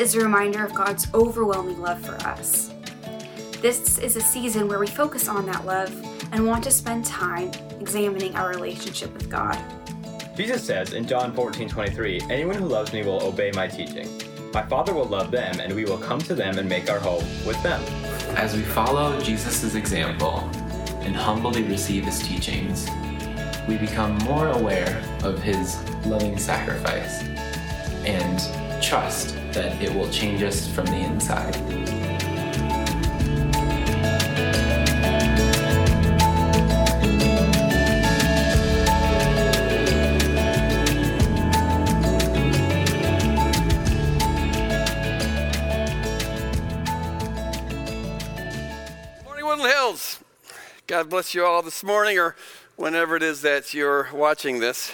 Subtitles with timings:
[0.00, 2.72] is a reminder of God's overwhelming love for us.
[3.60, 5.92] This is a season where we focus on that love
[6.32, 7.50] and want to spend time
[7.80, 9.62] examining our relationship with God.
[10.34, 14.08] Jesus says in John 14 23, Anyone who loves me will obey my teaching.
[14.54, 17.24] My Father will love them, and we will come to them and make our home
[17.46, 17.82] with them.
[18.38, 20.38] As we follow Jesus' example
[21.02, 22.88] and humbly receive his teachings,
[23.68, 27.22] we become more aware of his loving sacrifice
[28.06, 31.56] and trust that it will change us from the inside.
[49.24, 50.20] Morning, Woodland Hills.
[50.86, 52.36] God bless you all this morning or
[52.76, 54.92] whenever it is that you're watching this.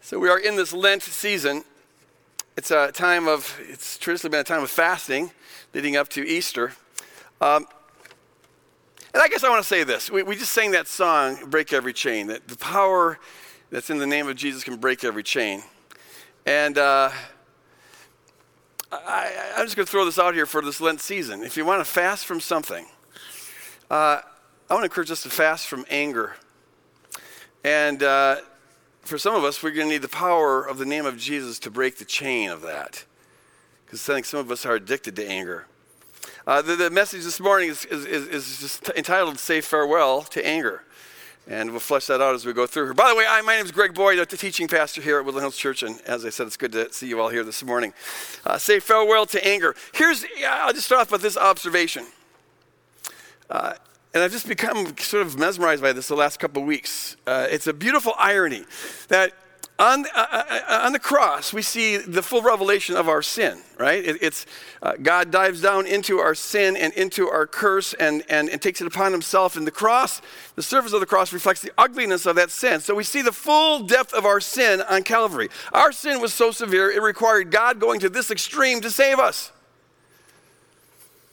[0.00, 1.64] So, we are in this Lent season.
[2.54, 5.30] It's a time of, it's traditionally been a time of fasting
[5.72, 6.72] leading up to Easter.
[7.40, 7.66] Um,
[9.14, 10.10] and I guess I want to say this.
[10.10, 13.18] We, we just sang that song, Break Every Chain, that the power
[13.70, 15.62] that's in the name of Jesus can break every chain.
[16.44, 17.10] And uh,
[18.92, 21.42] I, I'm just going to throw this out here for this Lent season.
[21.42, 22.84] If you want to fast from something,
[23.90, 24.20] uh,
[24.68, 26.36] I want to encourage us to fast from anger.
[27.64, 28.42] And uh,
[29.02, 31.58] for some of us, we're going to need the power of the name of Jesus
[31.60, 33.04] to break the chain of that.
[33.84, 35.66] Because I think some of us are addicted to anger.
[36.46, 40.44] Uh, the, the, message this morning is, is, is, is just entitled Say Farewell to
[40.44, 40.84] Anger.
[41.48, 42.94] And we'll flesh that out as we go through here.
[42.94, 45.42] By the way, I, my name is Greg Boyd, the teaching pastor here at Woodland
[45.42, 45.82] Hills Church.
[45.82, 47.92] And as I said, it's good to see you all here this morning.
[48.46, 49.74] Uh, say farewell to anger.
[49.92, 52.06] Here's, I'll just start off with this observation.
[53.50, 53.74] Uh,
[54.14, 57.16] and I've just become sort of mesmerized by this the last couple of weeks.
[57.26, 58.64] Uh, it's a beautiful irony
[59.08, 59.32] that
[59.78, 64.04] on, uh, uh, on the cross, we see the full revelation of our sin, right?
[64.04, 64.46] It, it's
[64.82, 68.80] uh, God dives down into our sin and into our curse and, and, and takes
[68.80, 69.56] it upon himself.
[69.56, 70.20] And the cross,
[70.54, 72.80] the surface of the cross reflects the ugliness of that sin.
[72.80, 75.48] So we see the full depth of our sin on Calvary.
[75.72, 79.52] Our sin was so severe, it required God going to this extreme to save us.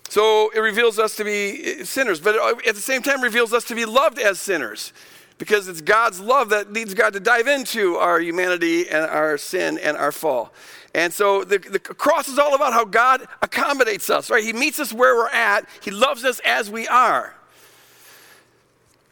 [0.09, 3.53] So it reveals us to be eh, sinners, but uh, at the same time reveals
[3.53, 4.91] us to be loved as sinners
[5.37, 9.77] because it's God's love that leads God to dive into our humanity and our sin
[9.77, 10.51] and our fall.
[10.93, 14.43] And so the, the cross is all about how God accommodates us, right?
[14.43, 17.35] He meets us where we're at, He loves us as we are.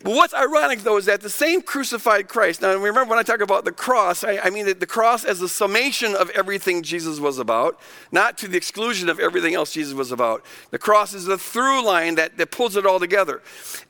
[0.04, 3.42] But what's ironic, though, is that the same crucified Christ, now remember when I talk
[3.42, 7.40] about the cross, I, I mean the cross as the summation of everything Jesus was
[7.40, 7.80] about,
[8.12, 10.46] not to the exclusion of everything else Jesus was about.
[10.70, 13.42] The cross is the through line that, that pulls it all together.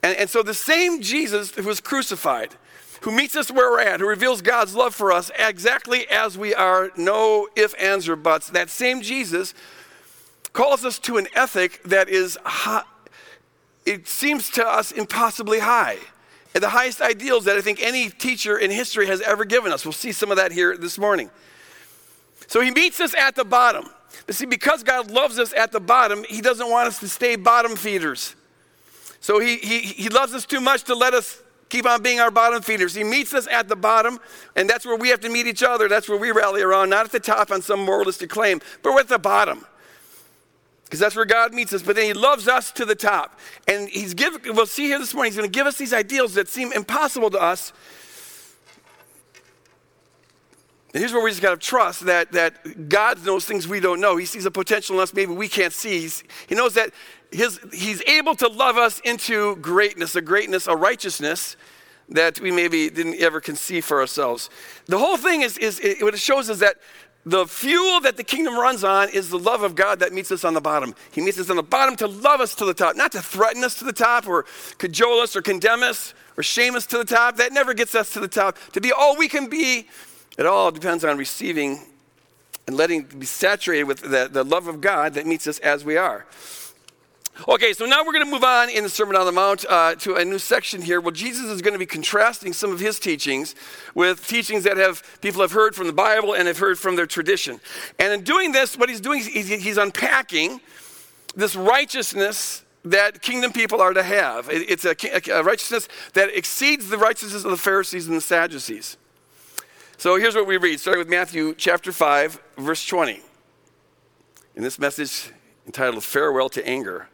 [0.02, 2.56] And, and so the same Jesus who was crucified,
[3.02, 6.56] who meets us where we're at, who reveals God's love for us exactly as we
[6.56, 9.54] are, no ifs, ands, or buts, that same Jesus
[10.54, 12.38] calls us to an ethic that is
[13.88, 15.98] it seems to us impossibly high.
[16.54, 19.86] And the highest ideals that I think any teacher in history has ever given us.
[19.86, 21.30] We'll see some of that here this morning.
[22.48, 23.86] So he meets us at the bottom.
[24.26, 27.36] But see, because God loves us at the bottom, he doesn't want us to stay
[27.36, 28.36] bottom feeders.
[29.22, 32.32] So he, he, he loves us too much to let us keep on being our
[32.32, 32.94] bottom feeders.
[32.94, 34.20] He meets us at the bottom,
[34.56, 35.88] and that's where we have to meet each other.
[35.88, 39.02] That's where we rally around, not at the top on some moralistic claim, but we're
[39.02, 39.66] at the bottom
[40.88, 41.82] because that's where God meets us.
[41.82, 43.40] But then He loves us to the top.
[43.68, 46.34] And He's give, we'll see here this morning, He's going to give us these ideals
[46.36, 47.74] that seem impossible to us.
[50.94, 54.00] And here's where we just got to trust that, that God knows things we don't
[54.00, 54.16] know.
[54.16, 56.00] He sees a potential in us maybe we can't see.
[56.00, 56.92] He's, he knows that
[57.32, 61.58] his, He's able to love us into greatness, a greatness, a righteousness
[62.10, 64.50] that we maybe didn't ever conceive for ourselves.
[64.86, 66.78] The whole thing is, is it, what it shows is that
[67.28, 70.46] the fuel that the kingdom runs on is the love of God that meets us
[70.46, 70.96] on the bottom.
[71.12, 73.66] He meets us on the bottom to love us to the top, not to threaten
[73.66, 74.46] us to the top or
[74.78, 77.36] cajole us or condemn us or shame us to the top.
[77.36, 78.58] That never gets us to the top.
[78.72, 79.90] To be all we can be,
[80.38, 81.82] it all depends on receiving
[82.66, 85.98] and letting be saturated with the, the love of God that meets us as we
[85.98, 86.26] are.
[87.48, 89.94] Okay, so now we're going to move on in the Sermon on the Mount uh,
[89.96, 91.00] to a new section here.
[91.00, 93.54] Well, Jesus is going to be contrasting some of his teachings
[93.94, 97.06] with teachings that have people have heard from the Bible and have heard from their
[97.06, 97.60] tradition.
[98.00, 100.62] And in doing this, what he's doing is he's unpacking
[101.36, 104.48] this righteousness that kingdom people are to have.
[104.50, 104.96] It's a,
[105.32, 108.98] a righteousness that exceeds the righteousness of the Pharisees and the Sadducees.
[109.98, 113.22] So here's what we read, starting with Matthew chapter 5, verse 20.
[114.56, 115.32] In this message
[115.68, 117.10] entitled Farewell to Anger.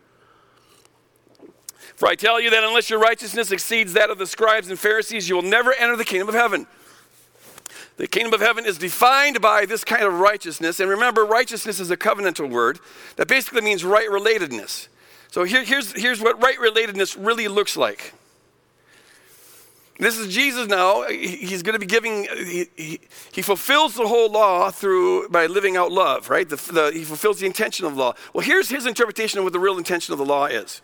[2.03, 5.29] For I tell you that unless your righteousness exceeds that of the scribes and Pharisees,
[5.29, 6.67] you will never enter the kingdom of heaven.
[7.95, 10.81] The kingdom of heaven is defined by this kind of righteousness.
[10.81, 12.81] And remember, righteousness is a covenantal word
[13.15, 14.89] that basically means right relatedness.
[15.31, 18.13] So here, here's, here's what right relatedness really looks like.
[19.97, 21.07] This is Jesus now.
[21.07, 23.00] He's going to be giving, he, he,
[23.31, 26.50] he, fulfills the whole law through, by living out love, right?
[26.50, 28.13] The, the, he fulfills the intention of the law.
[28.33, 30.81] Well, here's his interpretation of what the real intention of the law is.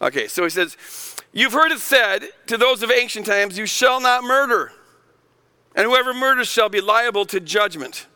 [0.00, 0.76] Okay, so he says,
[1.32, 4.72] You've heard it said to those of ancient times, You shall not murder,
[5.74, 8.06] and whoever murders shall be liable to judgment.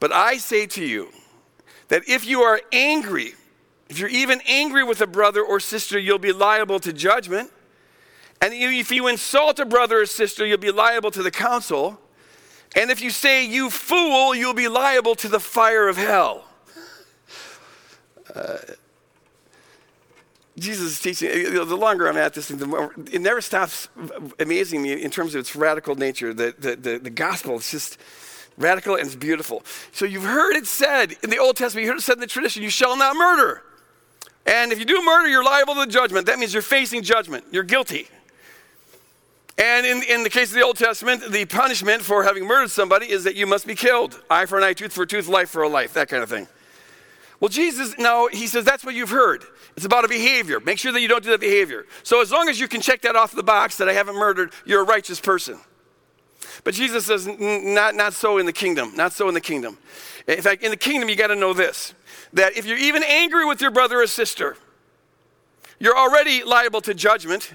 [0.00, 1.08] But I say to you
[1.88, 3.34] that if you are angry,
[3.88, 7.50] if you're even angry with a brother or sister, you'll be liable to judgment.
[8.40, 12.00] And if you insult a brother or sister, you'll be liable to the council.
[12.76, 16.44] And if you say, you fool, you'll be liable to the fire of hell.
[18.34, 18.58] Uh,
[20.56, 23.88] Jesus is teaching, the longer I'm at this thing, the more, it never stops
[24.38, 26.32] amazing me in terms of its radical nature.
[26.32, 27.98] The, the, the, the gospel is just
[28.56, 29.64] radical and it's beautiful.
[29.92, 32.28] So you've heard it said in the Old Testament, you heard it said in the
[32.28, 33.62] tradition, you shall not murder.
[34.46, 36.26] And if you do murder, you're liable to judgment.
[36.26, 37.46] That means you're facing judgment.
[37.50, 38.08] You're guilty.
[39.56, 43.10] And in, in the case of the Old Testament, the punishment for having murdered somebody
[43.10, 44.20] is that you must be killed.
[44.28, 46.28] Eye for an eye, tooth for a tooth, life for a life, that kind of
[46.28, 46.46] thing.
[47.40, 49.44] Well, Jesus, no, he says that's what you've heard.
[49.76, 50.60] It's about a behavior.
[50.60, 51.86] Make sure that you don't do that behavior.
[52.02, 54.52] So, as long as you can check that off the box that I haven't murdered,
[54.64, 55.58] you're a righteous person.
[56.62, 58.94] But Jesus says, not, not so in the kingdom.
[58.94, 59.78] Not so in the kingdom.
[60.26, 61.94] In fact, in the kingdom, you got to know this
[62.32, 64.56] that if you're even angry with your brother or sister,
[65.78, 67.52] you're already liable to judgment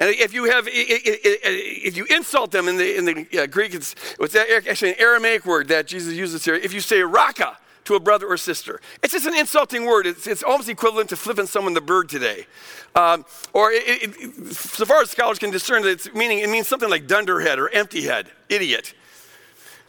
[0.00, 3.96] and if you have, if you insult them in the, in the uh, Greek, it's,
[4.20, 6.54] it's actually an Aramaic word that Jesus uses here.
[6.54, 10.06] If you say raka to a brother or sister, it's just an insulting word.
[10.06, 12.46] It's, it's almost equivalent to flipping someone the bird today.
[12.94, 13.82] Um, or it,
[14.18, 17.68] it, so far as scholars can discern, its meaning, it means something like dunderhead or
[17.70, 18.94] empty head, idiot.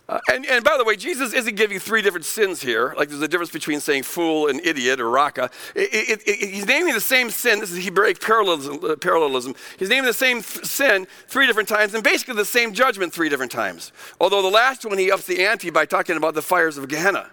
[0.08, 2.96] Uh, and, and, by the way, Jesus isn't giving three different sins here.
[2.98, 5.52] Like there's a difference between saying fool and idiot or raka.
[5.76, 7.60] It, it, it, he's naming the same sin.
[7.60, 9.54] This is Hebraic parallelism, uh, parallelism.
[9.78, 13.30] He's naming the same f- sin three different times and basically the same judgment three
[13.30, 13.92] different times.
[14.20, 17.30] Although the last one he ups the ante by talking about the fires of Gehenna.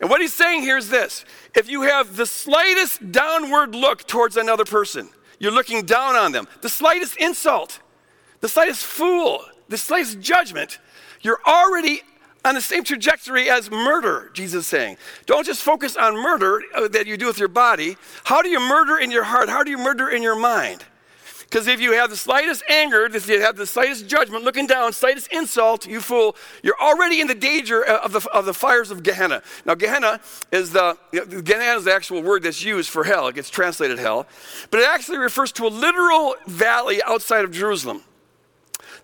[0.00, 1.24] And what he's saying here is this
[1.54, 5.08] if you have the slightest downward look towards another person,
[5.38, 7.80] you're looking down on them, the slightest insult,
[8.40, 10.78] the slightest fool, the slightest judgment,
[11.22, 12.02] you're already
[12.44, 14.96] on the same trajectory as murder, Jesus is saying.
[15.26, 17.96] Don't just focus on murder uh, that you do with your body.
[18.24, 19.48] How do you murder in your heart?
[19.48, 20.84] How do you murder in your mind?
[21.48, 24.92] Because if you have the slightest anger, if you have the slightest judgment, looking down,
[24.92, 28.90] slightest insult, you fool, you're already in the danger uh, of the, of the fires
[28.90, 29.42] of Gehenna.
[29.64, 30.20] Now, Gehenna
[30.52, 33.28] is the, Gehenna is the actual word that's used for hell.
[33.28, 34.26] It gets translated hell.
[34.70, 38.02] But it actually refers to a literal valley outside of Jerusalem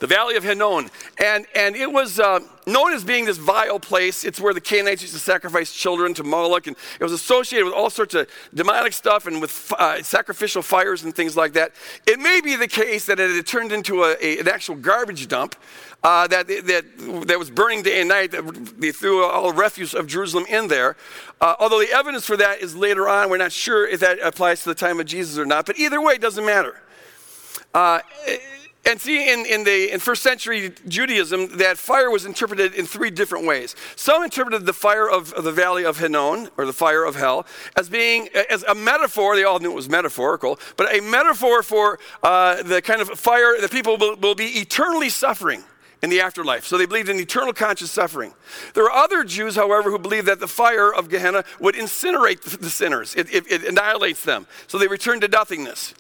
[0.05, 0.91] the Valley of Hinnom.
[1.19, 4.23] And, and it was uh, known as being this vile place.
[4.23, 6.67] It's where the Canaanites used to sacrifice children to Moloch.
[6.67, 11.05] And it was associated with all sorts of demonic stuff and with uh, sacrificial fires
[11.05, 11.73] and things like that.
[12.07, 15.27] It may be the case that it had turned into a, a, an actual garbage
[15.27, 15.57] dump.
[16.03, 16.85] Uh, that, that,
[17.27, 18.31] that was burning day and night.
[18.79, 20.97] They threw all the refuse of Jerusalem in there.
[21.41, 23.31] Uh, although the evidence for that is later on.
[23.31, 25.65] We're not sure if that applies to the time of Jesus or not.
[25.65, 26.79] But either way, it doesn't matter.
[27.73, 28.01] Uh,
[28.87, 33.11] and see, in, in, the, in first century Judaism, that fire was interpreted in three
[33.11, 33.75] different ways.
[33.97, 37.47] Some interpreted the fire of, of, the valley of Hinnom, or the fire of hell,
[37.77, 39.37] as being as a metaphor.
[39.37, 43.59] They all knew it was metaphorical, but a metaphor for uh, the kind of fire
[43.61, 45.65] that people will, will be eternally suffering
[46.03, 46.67] in the afterlife.
[46.67, 48.35] So they believed in eternal conscious suffering.
[48.75, 52.69] There are other Jews, however, who believe that the fire of Gehenna would incinerate the
[52.69, 54.47] sinners, it, it, it annihilates them.
[54.67, 55.95] So they return to nothingness.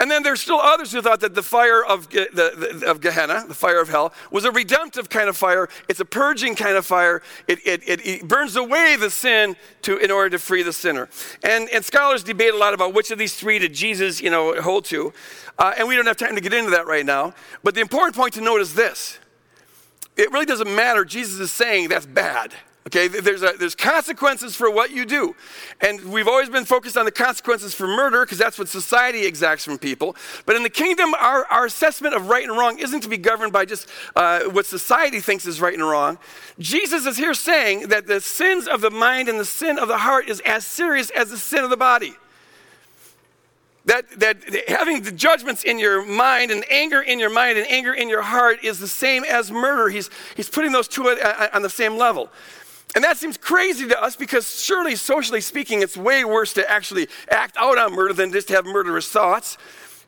[0.00, 3.44] And then there's still others who thought that the fire of, the, the, of Gehenna,
[3.48, 5.68] the fire of hell, was a redemptive kind of fire.
[5.88, 7.20] It's a purging kind of fire.
[7.48, 11.08] It, it, it, it burns away the sin to, in order to free the sinner.
[11.42, 14.60] And, and scholars debate a lot about which of these three did Jesus you know,
[14.60, 15.12] hold to.
[15.58, 17.34] Uh, and we don't have time to get into that right now.
[17.64, 19.18] But the important point to note is this
[20.16, 21.04] it really doesn't matter.
[21.04, 22.52] Jesus is saying that's bad.
[22.88, 25.36] Okay, there's, a, there's consequences for what you do.
[25.82, 29.62] And we've always been focused on the consequences for murder because that's what society exacts
[29.62, 30.16] from people.
[30.46, 33.52] But in the kingdom, our, our assessment of right and wrong isn't to be governed
[33.52, 36.16] by just uh, what society thinks is right and wrong.
[36.58, 39.98] Jesus is here saying that the sins of the mind and the sin of the
[39.98, 42.14] heart is as serious as the sin of the body.
[43.84, 47.92] That, that having the judgments in your mind and anger in your mind and anger
[47.92, 49.90] in your heart is the same as murder.
[49.90, 52.30] He's, he's putting those two on the same level.
[52.94, 57.08] And that seems crazy to us because surely, socially speaking, it's way worse to actually
[57.30, 59.58] act out on murder than just to have murderous thoughts.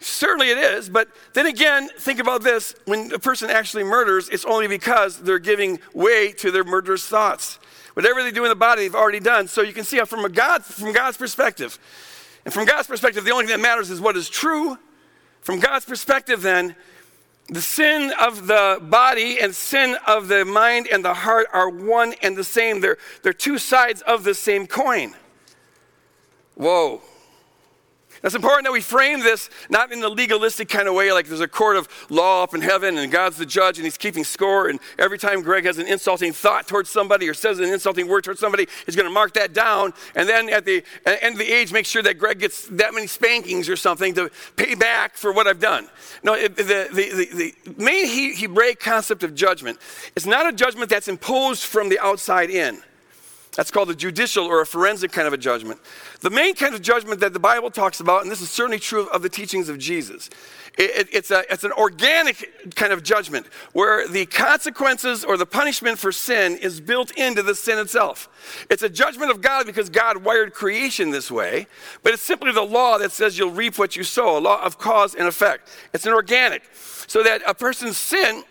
[0.01, 2.75] Certainly it is, but then again, think about this.
[2.87, 7.59] When a person actually murders, it's only because they're giving way to their murderous thoughts.
[7.93, 9.47] Whatever they do in the body, they've already done.
[9.47, 11.79] So you can see how from, a God, from God's perspective,
[12.47, 14.79] and from God's perspective, the only thing that matters is what is true.
[15.43, 16.75] From God's perspective, then,
[17.51, 22.15] the sin of the body and sin of the mind and the heart are one
[22.23, 22.81] and the same.
[22.81, 25.15] They're, they're two sides of the same coin.
[26.55, 27.03] Whoa.
[28.23, 31.41] It's important that we frame this not in the legalistic kind of way, like there's
[31.41, 34.69] a court of law up in heaven and God's the judge and he's keeping score.
[34.69, 38.25] And every time Greg has an insulting thought towards somebody or says an insulting word
[38.25, 39.95] towards somebody, he's going to mark that down.
[40.15, 43.07] And then at the end of the age, make sure that Greg gets that many
[43.07, 45.89] spankings or something to pay back for what I've done.
[46.23, 49.79] No, the, the, the, the main Hebraic concept of judgment
[50.15, 52.83] is not a judgment that's imposed from the outside in.
[53.61, 55.81] That's called a judicial or a forensic kind of a judgment.
[56.21, 59.07] The main kind of judgment that the Bible talks about, and this is certainly true
[59.11, 60.31] of the teachings of Jesus,
[60.79, 65.45] it, it, it's, a, it's an organic kind of judgment where the consequences or the
[65.45, 68.31] punishment for sin is built into the sin itself.
[68.71, 71.67] It's a judgment of God because God wired creation this way,
[72.03, 74.79] but it's simply the law that says you'll reap what you sow, a law of
[74.79, 75.69] cause and effect.
[75.93, 76.63] It's an organic.
[76.73, 78.43] So that a person's sin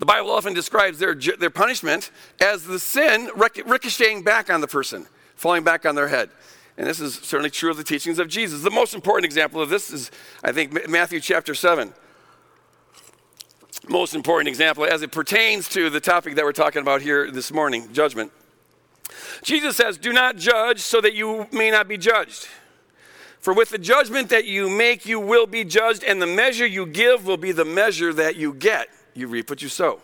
[0.00, 5.06] the Bible often describes their, their punishment as the sin ricocheting back on the person,
[5.36, 6.30] falling back on their head.
[6.78, 8.62] And this is certainly true of the teachings of Jesus.
[8.62, 10.10] The most important example of this is,
[10.42, 11.92] I think, Matthew chapter 7.
[13.88, 17.52] Most important example as it pertains to the topic that we're talking about here this
[17.52, 18.32] morning judgment.
[19.42, 22.48] Jesus says, Do not judge so that you may not be judged.
[23.38, 26.86] For with the judgment that you make, you will be judged, and the measure you
[26.86, 28.88] give will be the measure that you get
[29.20, 30.00] you reap what you sow.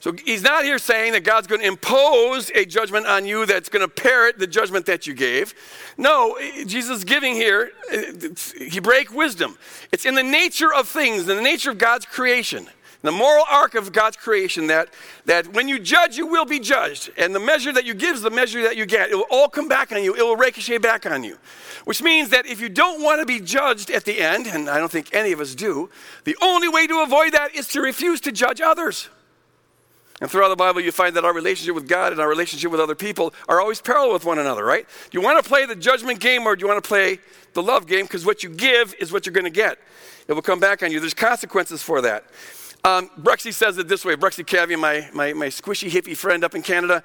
[0.00, 3.68] So he's not here saying that God's going to impose a judgment on you that's
[3.68, 5.54] going to parrot the judgment that you gave.
[5.96, 9.58] No, Jesus is giving here Hebraic wisdom.
[9.90, 12.68] It's in the nature of things, in the nature of God's creation,
[13.02, 14.92] the moral arc of God's creation that,
[15.24, 17.10] that when you judge, you will be judged.
[17.16, 19.10] And the measure that you give is the measure that you get.
[19.10, 21.38] It will all come back on you, it will ricochet back on you.
[21.84, 24.78] Which means that if you don't want to be judged at the end, and I
[24.78, 25.90] don't think any of us do,
[26.24, 29.08] the only way to avoid that is to refuse to judge others.
[30.20, 32.80] And throughout the Bible, you find that our relationship with God and our relationship with
[32.80, 34.84] other people are always parallel with one another, right?
[35.10, 37.20] Do you want to play the judgment game or do you want to play
[37.54, 38.04] the love game?
[38.04, 39.78] Because what you give is what you're going to get.
[40.26, 40.98] It will come back on you.
[40.98, 42.24] There's consequences for that.
[42.88, 46.54] Um, Bruxy says it this way Bruxy Cavey, my, my, my squishy hippie friend up
[46.54, 47.02] in Canada,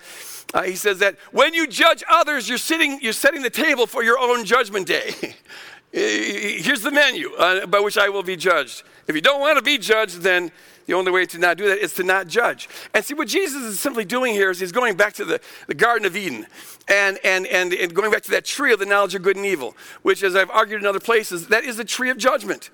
[0.53, 4.01] uh, he says that when you judge others, you're, sitting, you're setting the table for
[4.01, 5.13] your own judgment day.
[5.91, 8.83] Here's the menu uh, by which I will be judged.
[9.07, 10.53] If you don't want to be judged, then
[10.85, 12.69] the only way to not do that is to not judge.
[12.93, 15.75] And see, what Jesus is simply doing here is he's going back to the, the
[15.75, 16.47] Garden of Eden
[16.87, 19.45] and, and, and, and going back to that tree of the knowledge of good and
[19.45, 22.69] evil, which, as I've argued in other places, that is the tree of judgment.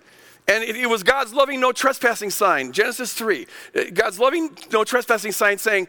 [0.50, 3.46] And it, it, was God's loving no trespassing sign, Genesis 3.
[3.76, 5.88] Uh, God's loving no trespassing sign saying,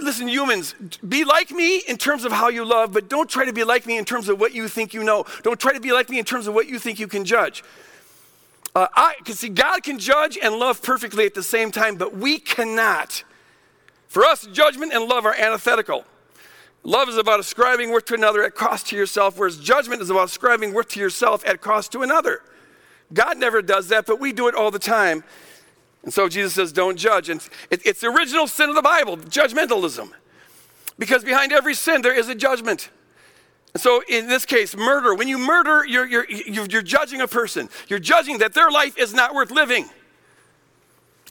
[0.00, 3.52] listen, humans, be like me in terms of how you love, but don't try to
[3.52, 5.24] be like me in terms of what you think you know.
[5.42, 7.64] Don't try to be like me in terms of what you think you can judge.
[8.76, 12.16] Uh, I can see God can judge and love perfectly at the same time, but
[12.16, 13.24] we cannot.
[14.06, 16.04] For us, judgment and love are antithetical.
[16.84, 20.26] Love is about ascribing worth to another at cost to yourself, whereas judgment is about
[20.26, 22.42] ascribing worth to yourself at cost to another.
[23.12, 25.24] God never does that, but we do it all the time.
[26.02, 27.28] And so Jesus says, don't judge.
[27.28, 30.10] And it's the original sin of the Bible, judgmentalism.
[30.98, 32.90] Because behind every sin, there is a judgment.
[33.74, 37.68] And so in this case, murder, when you murder, you're, you're, you're judging a person.
[37.88, 39.86] You're judging that their life is not worth living.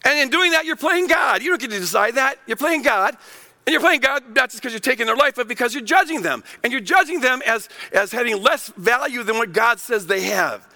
[0.03, 1.41] And in doing that, you're playing God.
[1.41, 2.37] You don't get to decide that.
[2.45, 3.17] You're playing God.
[3.65, 6.21] And you're playing God not just because you're taking their life, but because you're judging
[6.21, 6.43] them.
[6.63, 10.67] And you're judging them as, as having less value than what God says they have.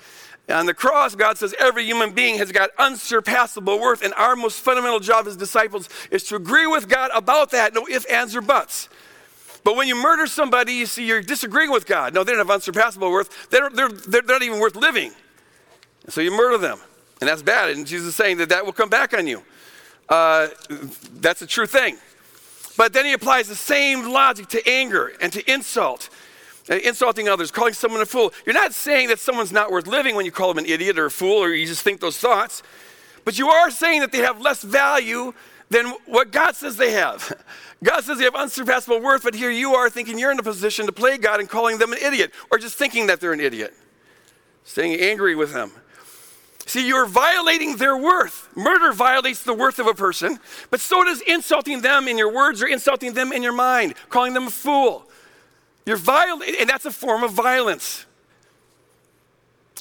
[0.50, 4.60] On the cross, God says every human being has got unsurpassable worth, and our most
[4.60, 8.42] fundamental job as disciples is to agree with God about that, no ifs, ands, or
[8.42, 8.90] buts.
[9.64, 12.14] But when you murder somebody, you see you're disagreeing with God.
[12.14, 13.50] No, they don't have unsurpassable worth.
[13.50, 15.12] They're, they're, they're not even worth living.
[16.06, 16.80] And so you murder them.
[17.22, 17.70] And that's bad.
[17.70, 19.44] And Jesus is saying that that will come back on you.
[20.08, 20.48] Uh,
[21.20, 21.98] that's a true thing.
[22.78, 26.10] But then he applies the same logic to anger and to insult
[26.70, 28.34] insulting others, calling someone a fool.
[28.46, 31.06] You're not saying that someone's not worth living when you call them an idiot or
[31.06, 32.64] a fool or you just think those thoughts,
[33.26, 35.34] but you are saying that they have less value
[35.70, 37.34] than what God says they have.
[37.84, 40.86] God says they have unsurpassable worth, but here you are thinking you're in a position
[40.86, 43.74] to play God and calling them an idiot or just thinking that they're an idiot,
[44.64, 45.72] staying angry with them.
[46.66, 48.48] See, you're violating their worth.
[48.56, 50.38] Murder violates the worth of a person,
[50.70, 54.34] but so does insulting them in your words or insulting them in your mind, calling
[54.34, 55.09] them a fool.
[55.86, 58.06] You're violating, and that's a form of violence.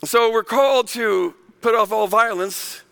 [0.05, 2.83] So we're called to put off all violence,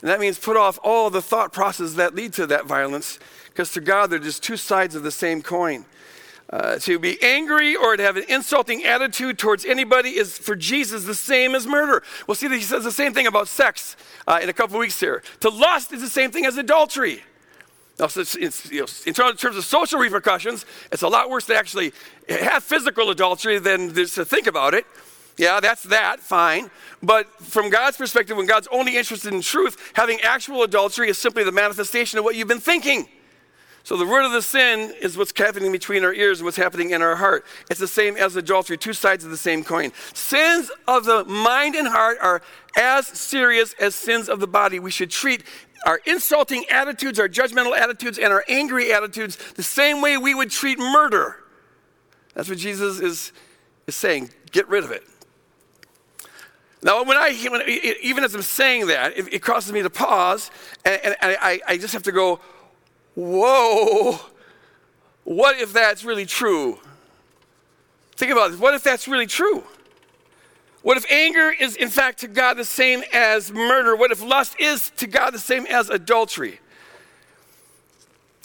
[0.00, 3.18] and that means put off all the thought processes that lead to that violence,
[3.48, 5.84] because to God, they're just two sides of the same coin.
[6.50, 11.04] Uh, to be angry or to have an insulting attitude towards anybody is for Jesus
[11.04, 12.02] the same as murder.
[12.28, 15.00] We'll see that he says the same thing about sex uh, in a couple weeks
[15.00, 15.22] here.
[15.40, 17.24] To lust is the same thing as adultery.
[17.98, 21.92] Now, in terms of social repercussions, it's a lot worse to actually
[22.28, 24.84] have physical adultery than just to think about it.
[25.36, 26.70] Yeah, that's that, fine.
[27.02, 31.44] But from God's perspective, when God's only interested in truth, having actual adultery is simply
[31.44, 33.08] the manifestation of what you've been thinking.
[33.84, 36.90] So the root of the sin is what's happening between our ears and what's happening
[36.90, 37.44] in our heart.
[37.70, 39.92] It's the same as adultery, two sides of the same coin.
[40.14, 42.40] Sins of the mind and heart are
[42.78, 44.80] as serious as sins of the body.
[44.80, 45.44] We should treat
[45.84, 50.50] our insulting attitudes, our judgmental attitudes, and our angry attitudes the same way we would
[50.50, 51.36] treat murder.
[52.34, 53.32] That's what Jesus is,
[53.86, 54.30] is saying.
[54.50, 55.04] Get rid of it.
[56.82, 57.62] Now, when I, when,
[58.02, 60.50] even as I'm saying that, it, it causes me to pause,
[60.84, 62.40] and, and I, I just have to go,
[63.14, 64.18] whoa,
[65.24, 66.78] what if that's really true?
[68.16, 68.60] Think about this.
[68.60, 69.64] What if that's really true?
[70.84, 73.96] What if anger is, in fact, to God the same as murder?
[73.96, 76.60] What if lust is to God the same as adultery?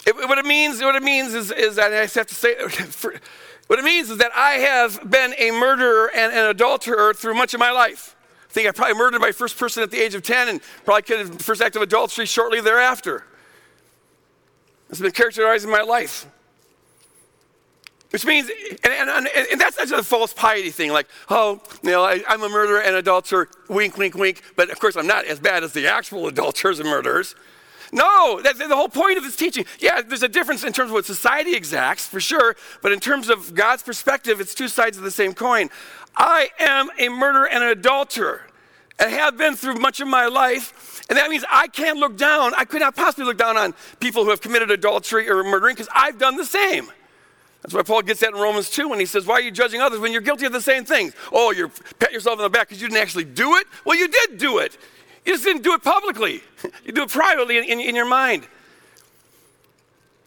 [0.06, 3.14] It, what it means, what it means is, is I have to say, for,
[3.66, 7.52] what it means is that I have been a murderer and an adulterer through much
[7.52, 8.16] of my life.
[8.48, 11.02] I think I probably murdered my first person at the age of 10 and probably
[11.02, 13.26] committed the first act of adultery shortly thereafter.
[14.88, 16.26] It's been characterizing my life.
[18.10, 18.50] Which means,
[18.82, 22.20] and, and, and, that's not just a false piety thing, like, oh, you know, I,
[22.28, 25.62] am a murderer and adulterer, wink, wink, wink, but of course I'm not as bad
[25.62, 27.36] as the actual adulterers and murderers.
[27.92, 29.64] No, the whole point of this teaching.
[29.78, 33.28] Yeah, there's a difference in terms of what society exacts, for sure, but in terms
[33.28, 35.70] of God's perspective, it's two sides of the same coin.
[36.16, 38.42] I am a murderer and an adulterer,
[38.98, 42.52] and have been through much of my life, and that means I can't look down,
[42.56, 45.88] I could not possibly look down on people who have committed adultery or murdering because
[45.94, 46.90] I've done the same.
[47.62, 49.80] That's why Paul gets that in Romans 2 when he says, Why are you judging
[49.80, 51.14] others when you're guilty of the same things?
[51.32, 53.66] Oh, you pat yourself on the back because you didn't actually do it?
[53.84, 54.78] Well, you did do it.
[55.26, 56.42] You just didn't do it publicly,
[56.84, 58.46] you do it privately in, in, in your mind.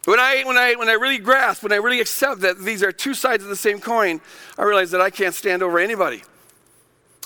[0.05, 2.91] When I, when, I, when I really grasp, when I really accept that these are
[2.91, 4.19] two sides of the same coin,
[4.57, 6.23] I realize that I can't stand over anybody.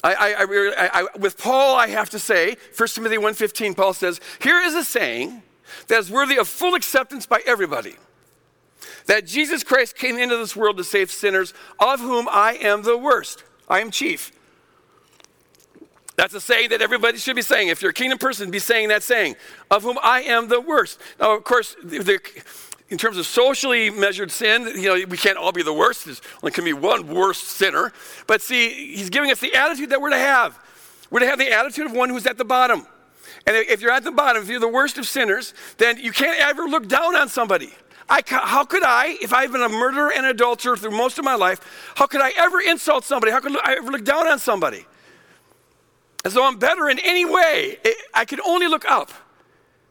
[0.03, 4.59] I, I, I, with Paul, I have to say, 1 Timothy 1.15, Paul says, here
[4.61, 5.41] is a saying
[5.87, 7.95] that is worthy of full acceptance by everybody.
[9.05, 12.97] That Jesus Christ came into this world to save sinners, of whom I am the
[12.97, 13.43] worst.
[13.67, 14.31] I am chief.
[16.15, 17.67] That's a saying that everybody should be saying.
[17.67, 19.35] If you're a kingdom person, be saying that saying,
[19.69, 20.99] of whom I am the worst.
[21.19, 22.19] Now, of course, the,
[22.89, 26.05] in terms of socially measured sin, you know, we can't all be the worst.
[26.05, 27.93] There's only can be one worst sinner.
[28.25, 30.57] But see, he's giving us the attitude that we're to have.
[31.11, 32.87] We're to have the attitude of one who's at the bottom.
[33.45, 36.39] And if you're at the bottom, if you're the worst of sinners, then you can't
[36.39, 37.71] ever look down on somebody.
[38.09, 41.35] I, how could I, if I've been a murderer and adulterer through most of my
[41.35, 41.59] life,
[41.95, 43.31] how could I ever insult somebody?
[43.31, 44.85] How could I ever look down on somebody?
[46.23, 47.77] As though I'm better in any way.
[48.13, 49.11] I could only look up.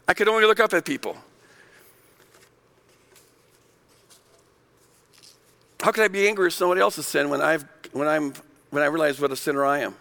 [0.08, 1.16] I could only look up at people.
[5.80, 8.32] How could I be angry with somebody else's sin when, I've, when, I'm,
[8.70, 9.94] when I realize what a sinner I am?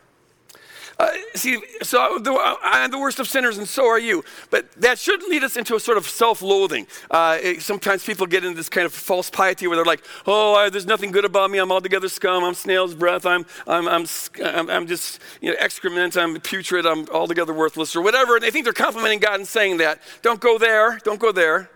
[0.98, 2.18] Uh, see, so
[2.64, 4.24] I'm the worst of sinners, and so are you.
[4.50, 6.88] But that should lead us into a sort of self loathing.
[7.12, 10.70] Uh, sometimes people get into this kind of false piety where they're like, oh, I,
[10.70, 11.58] there's nothing good about me.
[11.58, 12.44] I'm altogether scum.
[12.44, 13.26] I'm snail's breath.
[13.26, 14.06] I'm, I'm, I'm,
[14.44, 16.16] I'm, I'm just you know, excrement.
[16.16, 16.86] I'm putrid.
[16.86, 18.36] I'm altogether worthless, or whatever.
[18.36, 20.02] And they think they're complimenting God and saying that.
[20.22, 21.00] Don't go there.
[21.04, 21.70] Don't go there.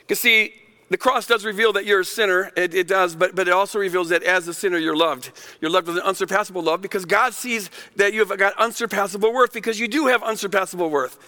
[0.00, 0.52] Because, see,
[0.88, 2.52] the cross does reveal that you're a sinner.
[2.56, 5.32] It, it, does, but, but it also reveals that as a sinner, you're loved.
[5.60, 9.52] You're loved with an unsurpassable love because God sees that you have got unsurpassable worth
[9.52, 11.18] because you do have unsurpassable worth.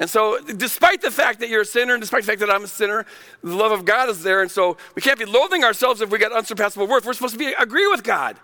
[0.00, 2.62] And so, despite the fact that you're a sinner, and despite the fact that I'm
[2.62, 3.04] a sinner,
[3.42, 4.42] the love of God is there.
[4.42, 7.04] And so, we can't be loathing ourselves if we got unsurpassable worth.
[7.04, 8.36] We're supposed to be agree with God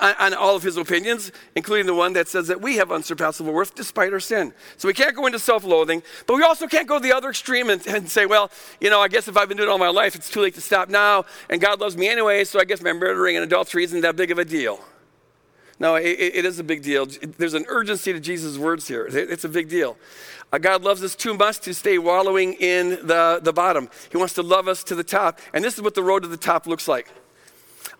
[0.00, 3.74] on, all of his opinions, including the one that says that we have unsurpassable worth
[3.74, 4.52] despite our sin.
[4.76, 7.70] So we can't go into self loathing, but we also can't go the other extreme
[7.70, 9.88] and, and, say, well, you know, I guess if I've been doing it all my
[9.88, 12.80] life, it's too late to stop now, and God loves me anyway, so I guess
[12.80, 14.80] my murdering and adultery isn't that big of a deal.
[15.78, 17.06] No, it, it is a big deal.
[17.06, 19.06] There's an urgency to Jesus' words here.
[19.10, 19.98] It's a big deal.
[20.52, 23.90] Uh, God loves us too much to stay wallowing in the, the bottom.
[24.10, 25.38] He wants to love us to the top.
[25.52, 27.12] And this is what the road to the top looks like.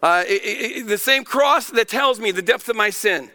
[0.03, 3.31] Uh, it, it, the same cross that tells me the depth of my sin.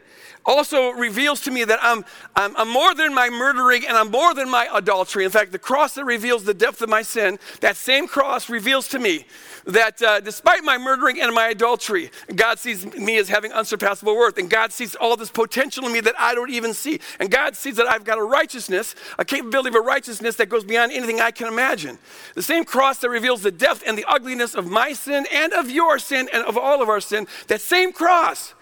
[0.45, 2.03] Also reveals to me that I'm,
[2.35, 5.25] I'm, I'm, more than my murdering and I'm more than my adultery.
[5.25, 8.87] In fact, the cross that reveals the depth of my sin, that same cross reveals
[8.89, 9.25] to me
[9.65, 14.37] that uh, despite my murdering and my adultery, God sees me as having unsurpassable worth.
[14.37, 16.99] And God sees all this potential in me that I don't even see.
[17.19, 20.63] And God sees that I've got a righteousness, a capability of a righteousness that goes
[20.63, 21.99] beyond anything I can imagine.
[22.35, 25.69] The same cross that reveals the depth and the ugliness of my sin and of
[25.69, 28.55] your sin and of all of our sin, that same cross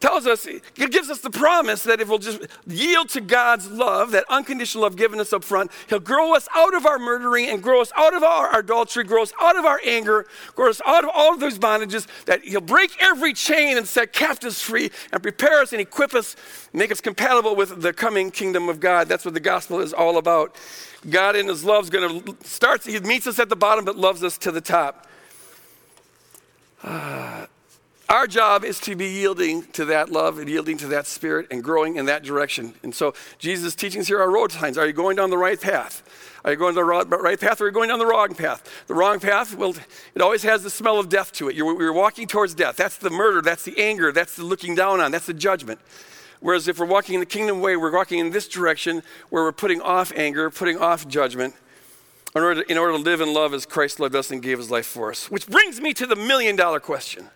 [0.00, 4.10] tells us, it gives us the promise that if we'll just yield to God's love,
[4.10, 7.62] that unconditional love given us up front, He'll grow us out of our murdering and
[7.62, 11.04] grow us out of our adultery, grow us out of our anger, grow us out
[11.04, 15.22] of all of those bondages, that He'll break every chain and set captives free and
[15.22, 16.36] prepare us and equip us,
[16.72, 19.08] make us compatible with the coming kingdom of God.
[19.08, 20.54] That's what the gospel is all about.
[21.08, 23.96] God in His love is going to start, He meets us at the bottom but
[23.96, 25.06] loves us to the top.
[26.82, 27.46] Uh,
[28.08, 31.62] our job is to be yielding to that love and yielding to that spirit and
[31.62, 32.74] growing in that direction.
[32.82, 34.78] And so Jesus' teachings here are road signs.
[34.78, 36.02] Are you going down the right path?
[36.44, 38.62] Are you going the right path or are you going down the wrong path?
[38.86, 39.74] The wrong path, well,
[40.14, 41.56] it always has the smell of death to it.
[41.56, 42.76] You're, you're walking towards death.
[42.76, 45.80] That's the murder, that's the anger, that's the looking down on, that's the judgment.
[46.38, 49.50] Whereas if we're walking in the kingdom way, we're walking in this direction where we're
[49.50, 51.54] putting off anger, putting off judgment,
[52.36, 54.58] in order, to, in order to live in love as Christ loved us and gave
[54.58, 55.28] his life for us.
[55.30, 57.30] Which brings me to the million dollar question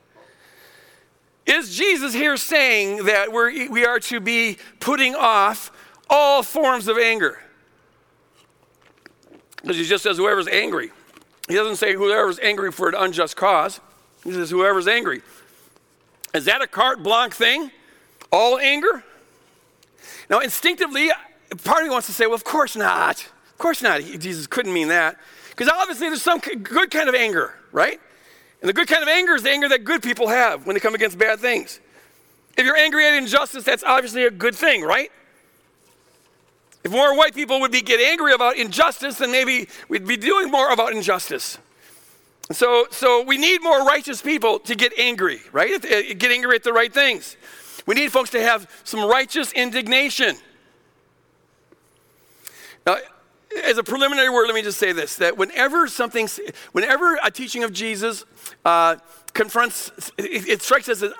[1.46, 5.72] is Jesus here saying that we're, we are to be putting off
[6.09, 7.40] all forms of anger?
[9.62, 10.90] Because he just says whoever's angry.
[11.48, 13.81] He doesn't say whoever's angry for an unjust cause.
[14.24, 15.22] He says whoever's angry.
[16.33, 17.70] Is that a carte blanche thing?
[18.31, 19.03] All anger?
[20.29, 21.11] Now, instinctively,
[21.64, 23.20] part of me wants to say, well, of course not.
[23.22, 24.00] Of course not.
[24.00, 25.16] Jesus couldn't mean that.
[25.50, 28.00] Because obviously there's some good kind of anger, right?
[28.61, 30.81] And the good kind of anger is the anger that good people have when they
[30.81, 31.81] come against bad things.
[32.57, 35.11] If you're angry at injustice, that's obviously a good thing, right?
[36.85, 40.51] If more white people would be get angry about injustice, then maybe we'd be doing
[40.51, 41.59] more about injustice.
[42.53, 45.85] So, so we need more righteous people to get angry, right?
[45.85, 47.37] Eh, get angry at the right things.
[47.87, 50.37] We need folks to have some righteous indignation.
[52.87, 52.96] Now,
[53.65, 56.29] as a preliminary word, let me just say this that whenever something,
[56.73, 58.25] whenever a teaching of Jesus
[58.65, 58.97] uh,
[59.33, 61.13] confronts, it, it, strikes us as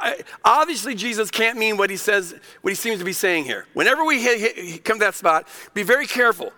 [0.45, 3.67] obviously Jesus can't mean what he says, what he seems to be saying here.
[3.75, 6.53] Whenever we hit, hit, come to that spot, be very careful.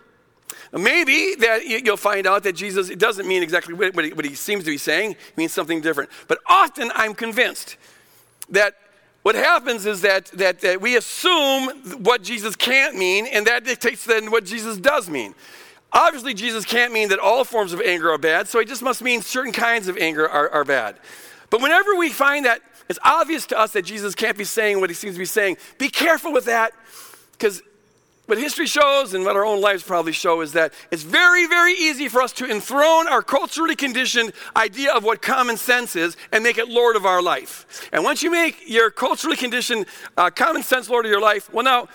[0.72, 4.34] Maybe that you'll find out that Jesus it doesn't mean exactly what, he, what he
[4.34, 6.10] seems to be saying, he means something different.
[6.28, 7.76] But often I'm convinced
[8.50, 8.74] that
[9.22, 11.68] what happens is that, that, that, we assume
[12.02, 15.34] what Jesus can't mean, and that dictates then what Jesus does mean.
[15.92, 19.02] Obviously, Jesus can't mean that all forms of anger are bad, so he just must
[19.02, 20.96] mean certain kinds of anger are, are bad.
[21.50, 24.88] But whenever we find that it's obvious to us that Jesus can't be saying what
[24.88, 26.72] he seems to be saying, be careful with that,
[27.32, 27.62] because
[28.26, 31.74] what history shows and what our own lives probably show is that it's very, very
[31.74, 36.42] easy for us to enthrone our culturally conditioned idea of what common sense is and
[36.42, 37.90] make it Lord of our life.
[37.92, 41.64] And once you make your culturally conditioned uh, common sense Lord of your life, well,
[41.64, 41.88] now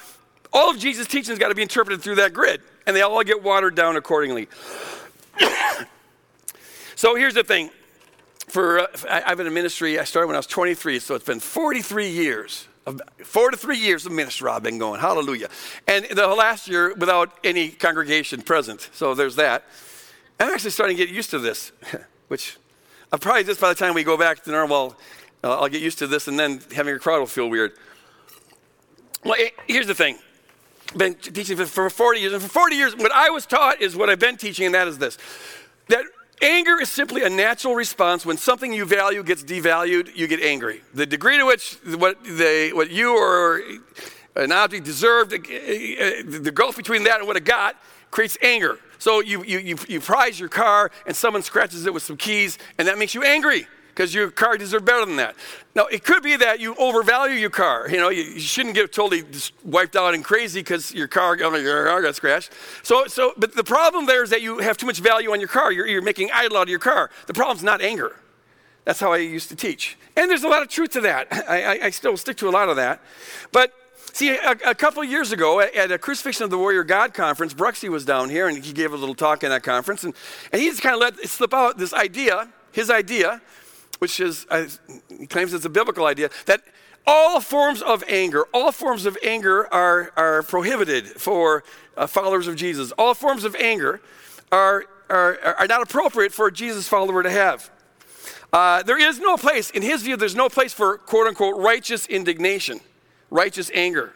[0.54, 3.44] all of Jesus' teachings got to be interpreted through that grid and they all get
[3.44, 4.48] watered down accordingly.
[6.96, 7.70] so here's the thing.
[8.48, 10.00] For uh, I've been in ministry.
[10.00, 12.68] I started when I was 23, so it's been 43 years.
[12.86, 15.02] Of, four to three years of ministry I've been going.
[15.02, 15.50] Hallelujah.
[15.86, 18.90] And the last year without any congregation present.
[18.94, 19.66] So there's that.
[20.40, 21.74] I'm actually starting to get used to this,
[22.30, 22.56] which
[23.12, 24.96] I'll probably just by the time we go back to normal,
[25.44, 27.74] uh, I'll get used to this, and then having a crowd will feel weird.
[29.26, 29.36] Well,
[29.68, 30.20] here's the thing
[30.96, 32.34] been teaching for 40 years.
[32.34, 34.88] And for 40 years, what I was taught is what I've been teaching, and that
[34.88, 35.18] is this
[35.88, 36.06] that
[36.42, 38.26] anger is simply a natural response.
[38.26, 40.82] When something you value gets devalued, you get angry.
[40.94, 43.62] The degree to which what, they, what you or
[44.36, 47.76] an object deserved, uh, the gulf between that and what it got
[48.12, 48.80] creates anger.
[49.00, 52.58] So you, you, you, you prize your car, and someone scratches it with some keys,
[52.78, 53.68] and that makes you angry
[53.98, 55.36] because your car deserves better than that.
[55.74, 57.90] Now, it could be that you overvalue your car.
[57.90, 59.24] You know, you, you shouldn't get totally
[59.64, 62.52] wiped out and crazy because your car, your car got scratched.
[62.84, 65.50] So, so, but the problem there is that you have too much value on your
[65.50, 65.72] car.
[65.72, 67.10] You're, you're making idol out of your car.
[67.26, 68.16] The problem's not anger.
[68.86, 69.98] That's how I used to teach.
[70.16, 71.28] And there's a lot of truth to that.
[71.50, 73.02] I, I, I still stick to a lot of that.
[73.52, 73.74] But
[74.14, 77.88] See, a, a couple years ago at a Crucifixion of the Warrior God conference, Bruxy
[77.88, 80.04] was down here and he gave a little talk in that conference.
[80.04, 80.14] And,
[80.52, 83.42] and he just kind of let slip out this idea, his idea,
[84.00, 84.66] which is, uh,
[85.10, 86.62] he claims it's a biblical idea, that
[87.06, 91.64] all forms of anger, all forms of anger are, are prohibited for
[91.96, 92.92] uh, followers of Jesus.
[92.98, 94.02] All forms of anger
[94.52, 97.70] are, are, are not appropriate for a Jesus follower to have.
[98.52, 102.06] Uh, there is no place, in his view, there's no place for quote unquote righteous
[102.08, 102.80] indignation.
[103.30, 104.14] righteous anger.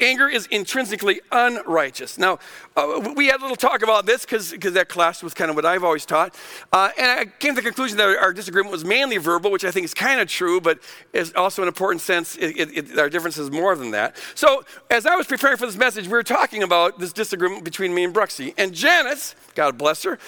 [0.00, 2.16] Anger is intrinsically unrighteous.
[2.16, 2.38] Now,
[2.76, 5.66] uh, we had a little talk about this because that clashed was kind of what
[5.66, 6.34] I've always taught.
[6.72, 9.70] Uh, and I came to the conclusion that our disagreement was mainly verbal, which I
[9.70, 10.80] think is kind of true, but
[11.12, 12.36] is also an important sense.
[12.36, 14.16] It, it, it, our difference is more than that.
[14.34, 17.94] So, as I was preparing for this message, we were talking about this disagreement between
[17.94, 18.54] me and Bruxy.
[18.56, 20.18] And Janice, God bless her,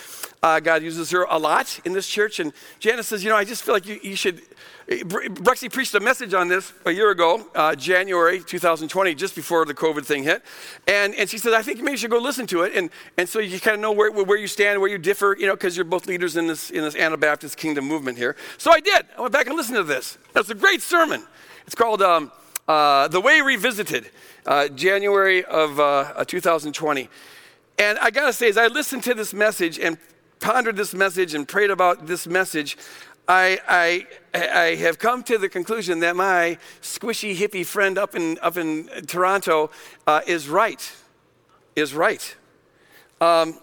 [0.43, 2.41] uh, God uses her a lot in this church.
[2.41, 4.43] And Janice says, You know, I just feel like you, you should
[4.89, 9.75] Bruxy preached a message on this a year ago, uh, January 2020, just before the
[9.75, 10.43] COVID thing hit.
[10.89, 12.75] And, and she said, I think maybe you should go listen to it.
[12.75, 15.47] And, and so you kind of know where, where you stand, where you differ, you
[15.47, 18.37] know, because you're both leaders in this, in this Anabaptist kingdom movement here.
[18.59, 19.07] So I did.
[19.17, 20.19] I went back and listened to this.
[20.35, 21.25] It's a great sermon.
[21.67, 22.33] It's called um,
[22.67, 24.11] uh, The Way Revisited,
[24.47, 27.09] uh, January of uh, 2020.
[27.79, 29.97] And I got to say, as I listened to this message and
[30.41, 32.77] pondered this message and prayed about this message,
[33.29, 38.39] I, I, I have come to the conclusion that my squishy hippie friend up in,
[38.41, 39.71] up in Toronto
[40.07, 40.93] uh, is right.
[41.77, 42.37] Is right.
[43.21, 43.59] Um,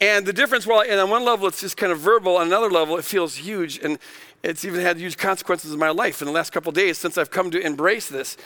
[0.00, 2.70] and the difference, well, and on one level it's just kind of verbal, on another
[2.70, 3.98] level it feels huge, and
[4.42, 7.30] it's even had huge consequences in my life in the last couple days since I've
[7.30, 8.38] come to embrace this.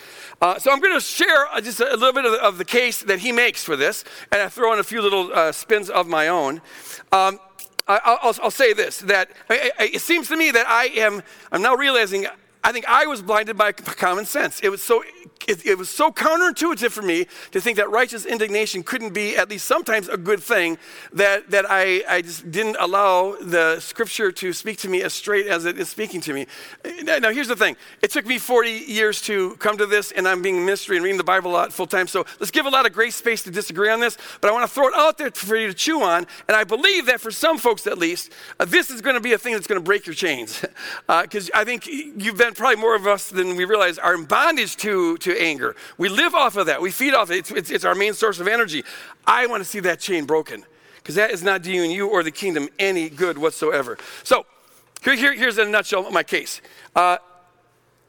[0.43, 2.65] Uh, so I'm going to share uh, just a little bit of the, of the,
[2.65, 5.91] case that he makes for this, and I throw in a few little uh, spins
[5.91, 6.61] of my own.
[7.13, 7.39] Um,
[7.87, 12.27] I, will say this that it seems to me that I am, I'm now realizing
[12.65, 14.61] I think I was blinded by common sense.
[14.61, 15.05] It was so
[15.47, 19.51] it, it, was so counterintuitive for me to think that righteous indignation couldn't be at
[19.51, 20.79] least sometimes a good thing
[21.13, 25.47] that, that I, I just didn't allow the scripture to speak to me as straight
[25.47, 26.47] as it is speaking to me.
[27.03, 30.43] Now, here's the thing it took me 40 years to come to this, and I'm
[30.43, 32.07] being ministry and reading the Bible a lot full time.
[32.07, 34.69] So let's give a lot of grace space to disagree on this, but I want
[34.69, 36.27] to throw it out there for you to chew on.
[36.49, 39.33] And I believe that for some folks at least, uh, this is going to be
[39.33, 40.65] a thing that's going to break your chains.
[41.07, 44.25] Because uh, I think you've been probably more of us than we realize are in
[44.25, 45.77] bondage to, to anger.
[45.99, 46.81] We live off of that.
[46.81, 47.39] We feed off it.
[47.39, 48.85] It's, it's, it's our main source of energy.
[49.27, 50.65] I want to see that chain broken
[50.97, 53.99] because that is not doing you or the kingdom any good whatsoever.
[54.23, 54.47] So,
[55.03, 56.63] here, here, here's in a nutshell my case.
[56.97, 57.19] Uh,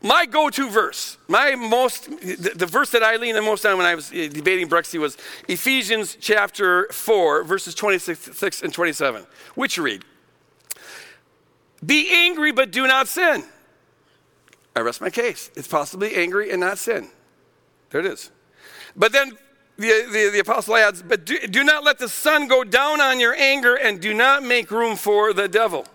[0.02, 3.88] my go-to verse, my most, the, the, verse that I leaned the most on when
[3.88, 10.06] I was uh, debating Bruxy was Ephesians chapter 4, verses 26 and 27, which read,
[11.84, 13.44] Be angry, but do not sin.
[14.76, 15.52] I rest my case.
[15.56, 17.10] It's possibly angry and not sin.
[17.90, 18.32] There it is.
[18.96, 19.38] But then
[19.78, 23.20] the, the, the apostle adds, But do, do, not let the sun go down on
[23.20, 25.86] your anger and do not make room for the devil.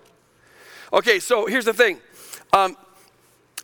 [0.92, 2.00] Okay, so here's the thing.
[2.52, 2.76] Um,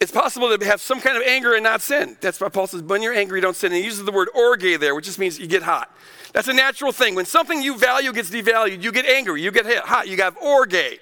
[0.01, 2.17] it's possible to have some kind of anger and not sin.
[2.21, 3.73] That's why Paul says, when you're angry, don't sin.
[3.73, 5.91] And he uses the word orge there, which just means you get hot.
[6.33, 7.15] That's a natural thing.
[7.15, 11.01] When something you value gets devalued, you get angry, you get hot, you have orge.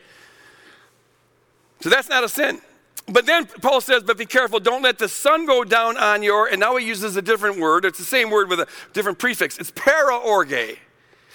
[1.81, 2.61] So that's not a sin.
[3.07, 6.47] But then Paul says, but be careful, don't let the sun go down on your,
[6.49, 7.85] and now he uses a different word.
[7.85, 9.59] It's the same word with a different prefix.
[9.59, 10.79] It's paraorge,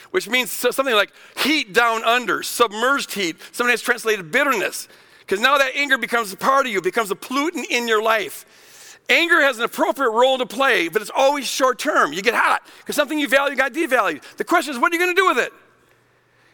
[0.09, 3.37] which means something like heat down under, submerged heat.
[3.55, 4.87] Has translated bitterness.
[5.19, 8.97] Because now that anger becomes a part of you, becomes a pollutant in your life.
[9.09, 12.13] Anger has an appropriate role to play, but it's always short term.
[12.13, 14.23] You get hot because something you value got devalued.
[14.37, 15.53] The question is, what are you going to do with it?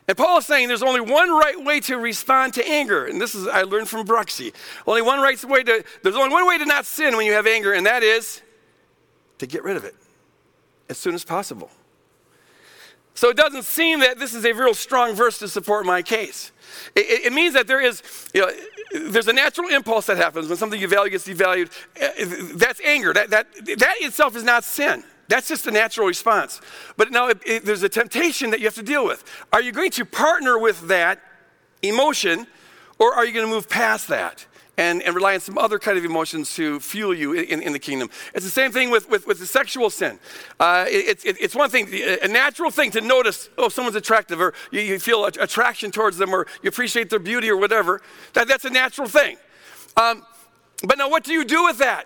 [0.07, 3.05] And Paul is saying there's only one right way to respond to anger.
[3.05, 4.53] And this is, I learned from Bruxy.
[4.85, 7.47] Only one right way to, there's only one way to not sin when you have
[7.47, 8.41] anger, and that is
[9.39, 9.95] to get rid of it
[10.89, 11.71] as soon as possible.
[13.15, 16.51] So it doesn't seem that this is a real strong verse to support my case.
[16.95, 18.51] It, it, means that there is, you know,
[19.09, 21.71] there's a natural impulse that happens when something you value gets devalued.
[21.99, 23.13] Uh, that's anger.
[23.13, 25.03] That, that, that itself is not sin.
[25.27, 26.61] That's just a natural response.
[26.97, 29.23] But now it, it, there's a temptation that you have to deal with.
[29.51, 31.21] Are you going to partner with that
[31.81, 32.47] emotion,
[32.99, 34.45] or are you going to move past that?
[34.77, 37.79] And, and, rely on some other kind of emotions to fuel you in, in the
[37.79, 38.09] kingdom.
[38.33, 40.19] It's the same thing with, with, with the sexual sin.
[40.59, 41.87] Uh, it, it, it's one thing,
[42.21, 46.35] a natural thing to notice, oh, someone's attractive, or you, you feel attraction towards them,
[46.35, 48.01] or you appreciate their beauty, or whatever.
[48.33, 49.37] That, that's a natural thing.
[49.95, 50.25] Um,
[50.83, 52.05] but now, what do you do with that?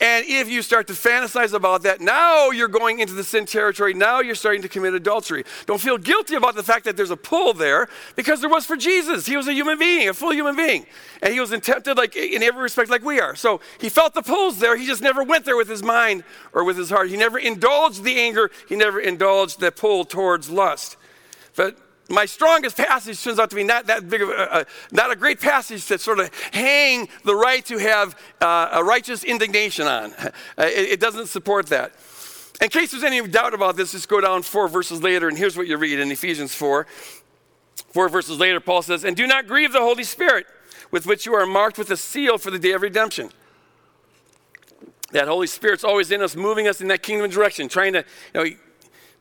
[0.00, 3.94] And if you start to fantasize about that, now you're going into the sin territory.
[3.94, 5.44] Now you're starting to commit adultery.
[5.66, 8.76] Don't feel guilty about the fact that there's a pull there because there was for
[8.76, 9.24] Jesus.
[9.24, 10.84] He was a human being, a full human being.
[11.22, 13.36] And he was tempted like in every respect like we are.
[13.36, 14.76] So he felt the pulls there.
[14.76, 17.08] He just never went there with his mind or with his heart.
[17.08, 18.50] He never indulged the anger.
[18.68, 20.96] He never indulged the pull towards lust.
[21.54, 21.78] But
[22.08, 25.40] my strongest passage turns out to be not that big of a, not a great
[25.40, 30.12] passage to sort of hang the right to have uh, a righteous indignation on.
[30.56, 31.92] Uh, it, it, doesn't support that.
[32.60, 35.56] In case there's any doubt about this, just go down four verses later, and here's
[35.56, 36.86] what you read in Ephesians 4.
[37.92, 40.46] Four verses later, Paul says, And do not grieve the Holy Spirit,
[40.90, 43.30] with which you are marked with a seal for the day of redemption.
[45.10, 48.44] That Holy Spirit's always in us, moving us in that kingdom direction, trying to, you
[48.44, 48.56] know,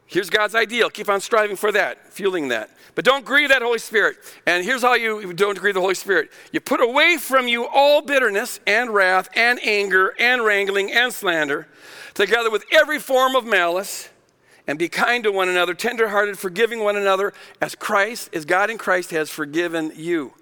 [0.05, 0.89] here's God's ideal.
[0.89, 2.69] Keep on striving for that, fueling that.
[2.95, 4.17] But don't grieve that Holy Spirit.
[4.45, 8.01] And here's how you don't grieve the Holy Spirit you put away from you all
[8.01, 11.67] bitterness and wrath and anger and wrangling and slander,
[12.13, 14.09] together with every form of malice.
[14.65, 18.77] And be kind to one another, tenderhearted, forgiving one another, as Christ, as God in
[18.77, 20.35] Christ has forgiven you.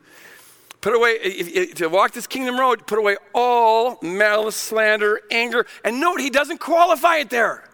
[0.79, 5.65] Put away, if, if, to walk this kingdom road, put away all malice, slander, anger.
[5.83, 7.67] And note, he doesn't qualify it there.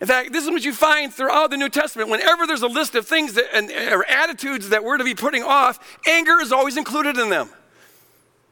[0.00, 2.10] In fact, this is what you find throughout the New Testament.
[2.10, 5.42] Whenever there's a list of things that, and, or attitudes that we're to be putting
[5.42, 7.48] off, anger is always included in them.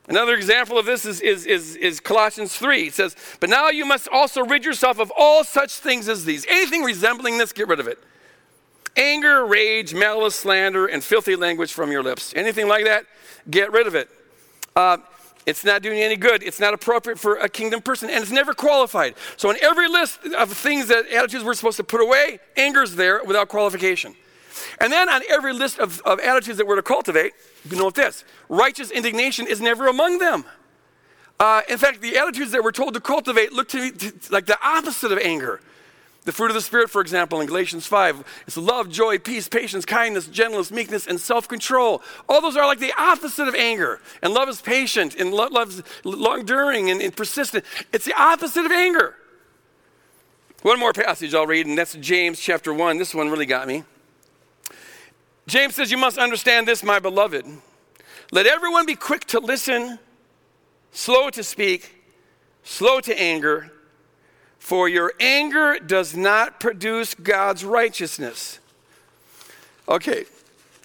[0.09, 2.89] Another example of this is, is, is, is, Colossians 3.
[2.89, 6.45] It says, But now you must also rid yourself of all such things as these.
[6.49, 7.99] Anything resembling this, get rid of it.
[8.97, 12.33] Anger, rage, malice, slander, and filthy language from your lips.
[12.37, 13.07] Anything like that,
[13.51, 14.09] get rid of it.
[14.77, 14.99] Uh,
[15.47, 16.43] it's not doing any good.
[16.43, 19.15] It's not appropriate for a kingdom person, and it's never qualified.
[19.37, 23.23] So, in every list of things that attitudes we're supposed to put away, anger's there
[23.25, 24.15] without qualification.
[24.81, 27.33] And then on every list of, of attitudes that we're to cultivate,
[27.69, 30.45] you note this righteous indignation is never among them.
[31.41, 33.93] Uh, in fact, the attitudes that we're told to cultivate look to me
[34.31, 35.61] like the opposite of anger.
[36.25, 39.85] The fruit of the Spirit, for example, in Galatians 5, is love, joy, peace, patience,
[39.85, 42.01] kindness, gentleness, meekness, and self control.
[42.29, 44.01] All those are like the opposite of anger.
[44.23, 47.65] And love is patient, and love, love's long enduring and, and persistent.
[47.93, 49.17] It's the opposite of anger.
[50.63, 52.97] One more passage I'll read, and that's James chapter 1.
[52.97, 53.85] This one really got me.
[55.47, 57.45] James says, You must understand this, my beloved.
[58.33, 59.99] Let everyone be quick to listen,
[60.91, 61.95] slow to speak,
[62.63, 63.74] slow to anger
[64.65, 68.61] for your anger does not produce God's righteousness.
[69.87, 70.25] Okay,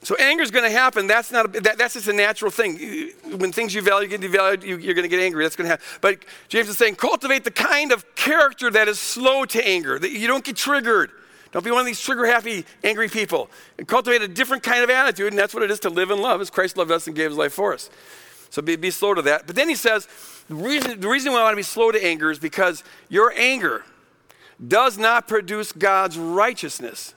[0.04, 1.08] so anger is going to happen.
[1.08, 3.14] That's not a, that, that's just a natural thing.
[3.38, 5.46] When things you value get devalued, you, you're going to get angry.
[5.46, 5.86] That's going to happen.
[6.02, 9.98] But James is saying, cultivate the kind of character that is slow to anger.
[9.98, 11.12] That you don't get triggered.
[11.54, 13.50] Don't be one of these trigger happy, angry people.
[13.78, 16.22] And cultivate a different kind of attitude, and that's what it is to live in
[16.22, 17.90] love, as Christ loved us and gave his life for us.
[18.50, 19.48] So be, be slow to that.
[19.48, 20.08] But then he says,
[20.48, 23.32] the reason, the reason why I want to be slow to anger is because your
[23.36, 23.84] anger
[24.68, 27.14] does not produce God's righteousness.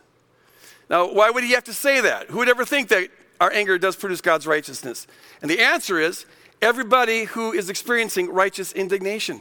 [0.91, 2.29] Now, why would he have to say that?
[2.29, 3.09] Who would ever think that
[3.41, 5.07] our anger does produce God's righteousness?
[5.41, 6.27] And the answer is
[6.61, 9.41] everybody who is experiencing righteous indignation.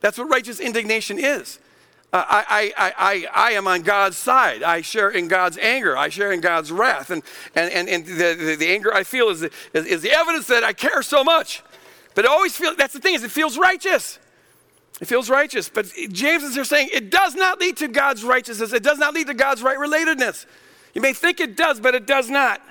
[0.00, 1.58] That's what righteous indignation is.
[2.18, 4.62] I, I, I, I am on God's side.
[4.62, 5.96] I share in God's anger.
[5.96, 7.10] I share in God's wrath.
[7.10, 7.22] And,
[7.54, 10.64] and, and, and the, the, the anger I feel is, is, is the evidence that
[10.64, 11.62] I care so much.
[12.14, 14.18] But I always feel, that's the thing, is it feels righteous.
[15.00, 15.68] It feels righteous.
[15.68, 18.72] But James is here saying it does not lead to God's righteousness.
[18.72, 20.46] It does not lead to God's right relatedness.
[20.94, 22.62] You may think it does, but it does not.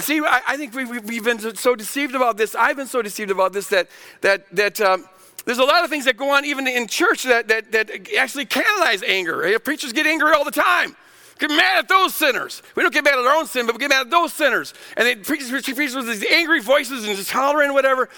[0.00, 2.54] See, I, I think we, have been so deceived about this.
[2.54, 3.88] I've been so deceived about this that,
[4.22, 5.04] that, that um,
[5.44, 8.46] there's a lot of things that go on even in church that, that, that actually
[8.46, 9.58] canonize anger.
[9.58, 10.96] Preachers get angry all the time.
[11.38, 12.62] Get mad at those sinners.
[12.74, 14.74] We don't get mad at our own sin, but we get mad at those sinners.
[14.96, 18.10] And they preach, preach, preach with these angry voices and just hollering whatever.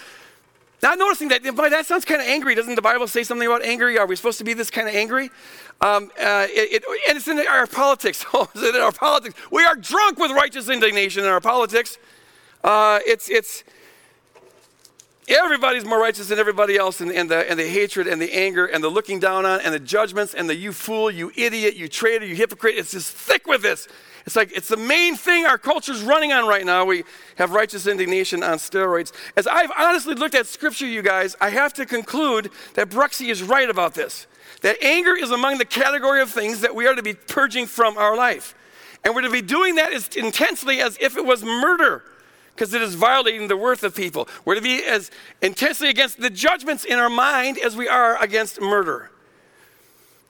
[0.81, 2.53] Not noticing that, boy, that sounds kind of angry.
[2.53, 3.97] Doesn't the Bible say something about angry?
[3.97, 5.29] Are we supposed to be this kind of angry?
[5.79, 8.25] Um, uh, it, it, and it's in our politics.
[8.33, 9.35] Oh, in our politics.
[9.49, 11.97] We are drunk with righteous indignation in our politics.
[12.61, 13.63] Uh, it's, it's,
[15.27, 18.65] everybody's more righteous than everybody else, and, and, the, and the hatred and the anger
[18.65, 21.87] and the looking down on and the judgments and the you fool, you idiot, you
[21.87, 22.75] traitor, you hypocrite.
[22.77, 23.87] It's just thick with this.
[24.25, 26.85] It's like it's the main thing our culture's running on right now.
[26.85, 27.03] We
[27.35, 29.11] have righteous indignation on steroids.
[29.35, 33.43] As I've honestly looked at scripture, you guys, I have to conclude that Bruxy is
[33.43, 34.27] right about this.
[34.61, 37.97] That anger is among the category of things that we are to be purging from
[37.97, 38.55] our life.
[39.03, 42.03] And we're to be doing that as intensely as if it was murder
[42.55, 44.27] because it is violating the worth of people.
[44.45, 45.11] We're to be as
[45.41, 49.09] intensely against the judgments in our mind as we are against murder.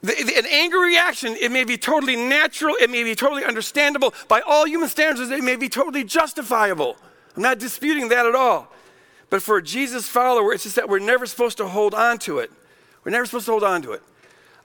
[0.02, 4.12] The, the, an angry reaction, it may be totally natural, it may be totally understandable.
[4.28, 6.96] By all human standards, it may be totally justifiable.
[7.36, 8.70] I'm not disputing that at all.
[9.30, 12.38] But for a Jesus follower, it's just that we're never supposed to hold on to
[12.38, 12.50] it.
[13.02, 14.02] We're never supposed to hold on to it.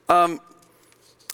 [0.08, 0.40] Um,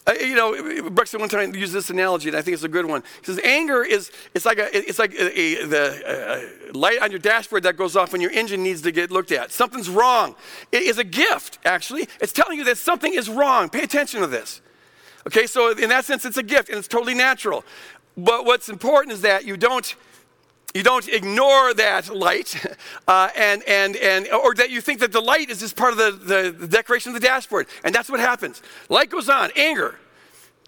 [0.06, 0.52] Uh, you know,
[0.90, 3.02] Bruxy one time used this analogy, and I think it's a good one.
[3.20, 7.10] He says, anger is it's like a it's like a, a, the a light on
[7.10, 9.50] your dashboard that goes off when your engine needs to get looked at.
[9.50, 10.36] Something's wrong.
[10.70, 12.08] It is a gift, actually.
[12.20, 13.68] It's telling you that something is wrong.
[13.68, 14.60] Pay attention to this.
[15.26, 17.64] Okay, so in that sense, it's a gift, and it's totally natural.
[18.16, 19.96] But what's important is that you don't
[20.76, 22.54] you don't ignore that light
[23.08, 25.98] uh, and, and, and, or that you think that the light is just part of
[25.98, 27.66] the, the, the decoration of the dashboard.
[27.82, 28.62] And that's what happens.
[28.88, 29.98] Light goes on, anger.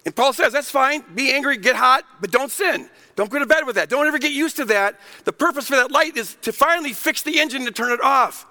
[0.06, 1.04] And Paul says, that's fine.
[1.14, 2.88] Be angry, get hot, but don't sin.
[3.16, 3.90] Don't go to bed with that.
[3.90, 4.98] Don't ever get used to that.
[5.24, 8.46] The purpose for that light is to finally fix the engine to turn it off.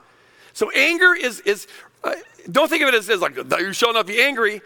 [0.53, 1.67] So anger is, is
[2.03, 2.13] uh,
[2.51, 4.61] don't think of it as, as like, you shall not be angry.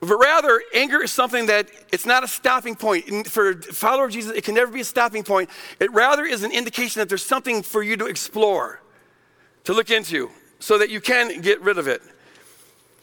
[0.00, 3.26] But rather, anger is something that it's not a stopping point.
[3.26, 5.50] For a follower of Jesus, it can never be a stopping point.
[5.78, 8.80] It rather is an indication that there's something for you to explore,
[9.64, 12.00] to look into, so that you can get rid of it.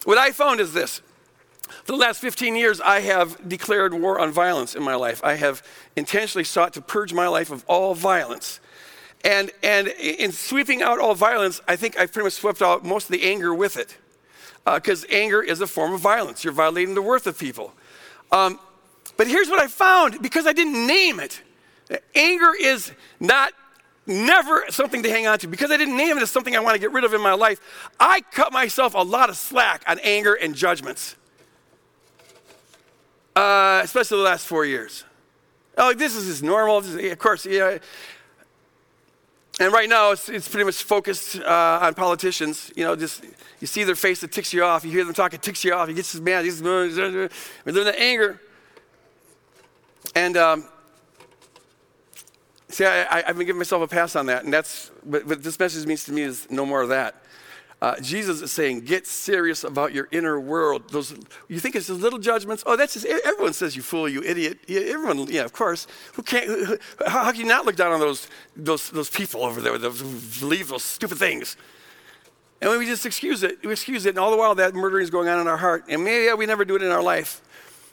[0.06, 1.02] What I found is this.
[1.84, 5.24] For the last 15 years, I have declared war on violence in my life.
[5.24, 5.62] I have
[5.96, 8.60] intentionally sought to purge my life of all violence.
[9.24, 13.06] And, and in sweeping out all violence, I think I've pretty much swept out most
[13.06, 13.98] of the anger with it
[14.76, 16.44] because uh, anger is a form of violence.
[16.44, 17.74] You're violating the worth of people.
[18.32, 18.60] Um,
[19.16, 21.42] but here's what I found because I didn't name it
[22.16, 23.54] anger is not
[24.06, 25.48] never something to hang on to.
[25.48, 27.34] Because I didn't name it as something I want to get rid of in my
[27.34, 27.60] life,
[28.00, 31.16] I cut myself a lot of slack on anger and judgments,
[33.36, 35.04] uh, especially the last four years.
[35.78, 36.82] Oh, this is just normal.
[36.82, 37.78] This is, of course, yeah.
[39.60, 42.72] And right now, it's, it's pretty much focused uh, on politicians.
[42.76, 43.26] You know, just
[43.60, 44.86] you see their face, it ticks you off.
[44.86, 45.88] You hear them talk, it ticks you off.
[45.88, 46.46] He gets mad.
[46.46, 47.30] He's living
[47.66, 48.40] in anger.
[50.16, 50.66] And um,
[52.70, 54.44] see, I, have been giving myself a pass on that.
[54.44, 57.24] And that's what, what this message means to me is no more of that.
[57.80, 60.90] Uh, Jesus is saying, get serious about your inner world.
[60.90, 61.14] Those
[61.48, 62.64] you think it's those little judgments.
[62.66, 64.58] Oh, that's just everyone says you fool, you idiot.
[64.68, 65.86] Yeah, everyone, yeah, of course.
[66.14, 66.82] Who can't?
[67.06, 70.20] How, how, can you not look down on those those those people over there who
[70.40, 71.56] believe those stupid things?
[72.62, 73.64] And we just excuse it.
[73.64, 75.86] We excuse it, and all the while that murdering is going on in our heart.
[75.88, 77.42] And maybe yeah, we never do it in our life,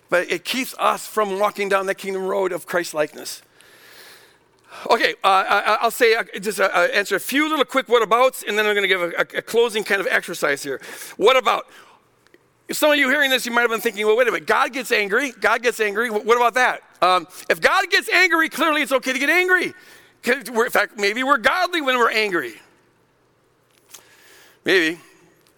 [0.09, 3.43] but it keeps us from walking down that kingdom road of Christ likeness.
[4.91, 8.03] Okay, uh, I, will say uh, just uh, uh, answer a few little quick what
[8.03, 10.81] abouts, and then I'm going to give a, a, a, closing kind of exercise here.
[11.17, 11.67] What about?
[12.71, 14.73] Some of you hearing this, you might have been thinking, well, wait a minute, God
[14.73, 15.33] gets angry.
[15.33, 16.11] God gets angry.
[16.11, 16.83] What about that?
[17.03, 19.75] Um, if God gets angry, clearly it's okay to get angry.
[20.25, 22.55] In fact, maybe we're godly when we're angry.
[24.65, 24.99] Maybe.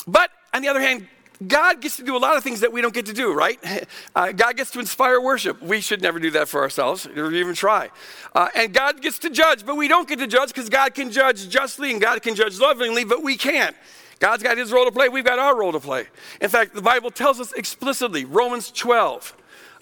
[0.09, 1.07] But on the other hand,
[1.45, 3.59] God gets to do a lot of things that we don't get to do, right?
[4.15, 5.61] Uh, God gets to inspire worship.
[5.61, 7.91] We should never do that for ourselves or even try.
[8.35, 11.11] Uh, and God gets to judge, but we don't get to judge because God can
[11.11, 13.77] judge justly and God can judge lovingly, but we can't.
[14.19, 16.07] God's got his role to play, we've got our role to play.
[16.41, 19.37] In fact, the Bible tells us explicitly, Romans 12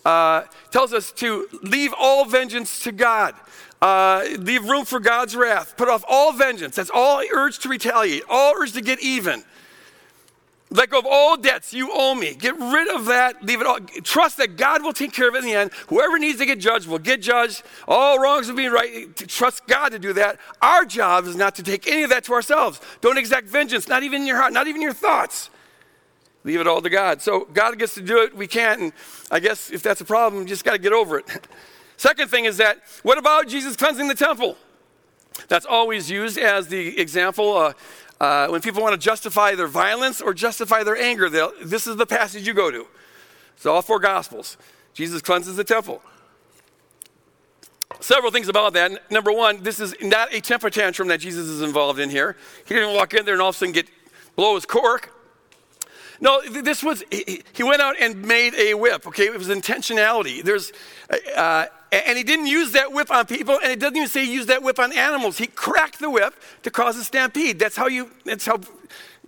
[0.05, 0.43] uh,
[0.73, 3.35] tells us to leave all vengeance to God.
[3.81, 5.77] Uh, leave room for God's wrath.
[5.77, 6.77] Put off all vengeance.
[6.77, 9.45] That's all urge to retaliate, all urge to get even.
[10.75, 12.35] Let go of all debts you owe me.
[12.35, 13.45] Get rid of that.
[13.45, 13.79] Leave it all.
[14.03, 15.71] Trust that God will take care of it in the end.
[15.87, 17.63] Whoever needs to get judged will get judged.
[17.87, 19.17] All wrongs will be right.
[19.17, 20.41] Trust God to do that.
[20.61, 22.81] Our job is not to take any of that to ourselves.
[23.01, 25.49] Don't exact vengeance, not even in your heart, not even your thoughts.
[26.43, 27.23] Leave it all to God.
[27.23, 28.37] So God gets to do it.
[28.37, 28.81] We can't.
[28.81, 28.93] And
[29.31, 31.47] I guess if that's a problem, you just got to get over it.
[31.99, 34.57] Second thing is that what about Jesus cleansing the temple?
[35.49, 37.57] That's always used as the example.
[37.57, 37.73] Uh,
[38.25, 41.29] uh, when people want to justify their violence or justify their anger,
[41.63, 42.87] this is the passage you go to.
[43.55, 44.57] It's all four Gospels.
[44.95, 46.01] Jesus cleanses the temple.
[48.01, 49.11] Several things about that.
[49.11, 52.37] Number one, this is not a temper tantrum that Jesus is involved in here.
[52.67, 53.89] He didn't walk in there and all of a sudden get
[54.37, 55.11] blow his cork.
[56.21, 59.27] No, this was, he went out and made a whip, okay?
[59.27, 60.43] It was intentionality.
[60.43, 60.73] There's,
[61.37, 61.67] uh,
[62.07, 64.49] and he didn't use that whip on people, and it doesn't even say he used
[64.49, 65.39] that whip on animals.
[65.39, 67.59] He cracked the whip to cause a stampede.
[67.59, 68.61] That's how you, that's how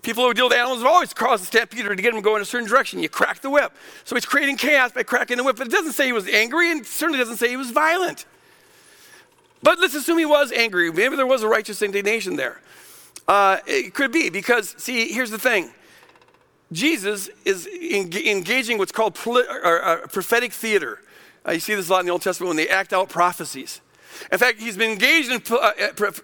[0.03, 2.43] people who deal with animals have always caused a stampede to get them going in
[2.43, 3.01] a certain direction.
[3.01, 3.73] You crack the whip.
[4.05, 5.57] So he's creating chaos by cracking the whip.
[5.57, 8.25] But it doesn't say he was angry, and certainly doesn't say he was violent.
[9.63, 10.93] But let's assume he was angry.
[10.93, 12.61] Maybe there was a righteous indignation there.
[13.27, 15.73] Uh, it could be because, see, here's the thing
[16.73, 21.01] Jesus is engaging what's called prophetic theater.
[21.47, 23.81] Uh, you see this a lot in the Old Testament when they act out prophecies.
[24.33, 25.73] In fact, he's been engaged in uh,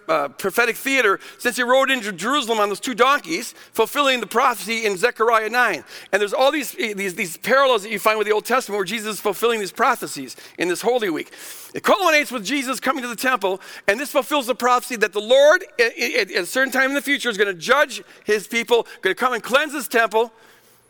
[0.07, 4.85] uh, prophetic theater since he rode into Jerusalem on those two donkeys, fulfilling the prophecy
[4.85, 5.83] in Zechariah 9.
[6.11, 8.85] And there's all these, these, these parallels that you find with the Old Testament where
[8.85, 11.31] Jesus is fulfilling these prophecies in this Holy Week.
[11.73, 15.21] It culminates with Jesus coming to the temple, and this fulfills the prophecy that the
[15.21, 19.15] Lord, at a certain time in the future, is going to judge his people, going
[19.15, 20.33] to come and cleanse his temple,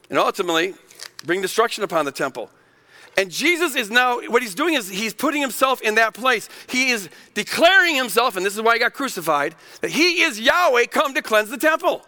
[0.10, 0.74] and ultimately
[1.26, 2.50] bring destruction upon the temple.
[3.18, 6.50] And Jesus is now, what he's doing is he's putting himself in that place.
[6.68, 10.86] He is declaring himself, and this is why he got crucified, that he is Yahweh
[10.86, 12.06] come to cleanse the temple.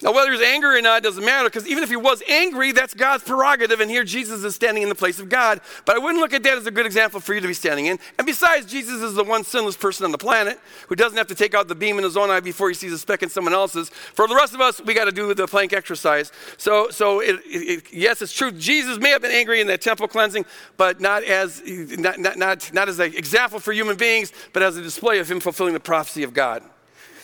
[0.00, 2.94] Now, whether he's angry or not doesn't matter because even if he was angry, that's
[2.94, 5.60] God's prerogative, and here Jesus is standing in the place of God.
[5.84, 7.86] But I wouldn't look at that as a good example for you to be standing
[7.86, 7.98] in.
[8.16, 11.34] And besides, Jesus is the one sinless person on the planet who doesn't have to
[11.34, 13.52] take out the beam in his own eye before he sees a speck in someone
[13.52, 13.88] else's.
[13.88, 16.30] For the rest of us, we got to do the plank exercise.
[16.58, 18.52] So, so it, it, yes, it's true.
[18.52, 20.46] Jesus may have been angry in that temple cleansing,
[20.76, 24.76] but not as not, not, not, not as an example for human beings, but as
[24.76, 26.62] a display of him fulfilling the prophecy of God.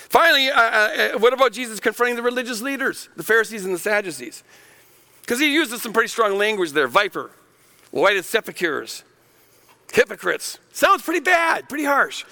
[0.09, 4.45] Finally, uh, uh, what about Jesus confronting the religious leaders, the Pharisees and the Sadducees?
[5.23, 7.31] Because he uses some pretty strong language there viper,
[7.91, 9.05] whited sepulchres,
[9.93, 10.59] hypocrites.
[10.73, 12.25] Sounds pretty bad, pretty harsh.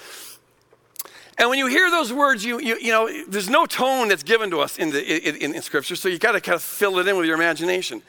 [1.38, 4.50] And when you hear those words, you, you, you know, there's no tone that's given
[4.50, 7.08] to us in, the, in, in Scripture, so you got to kind of fill it
[7.08, 8.02] in with your imagination.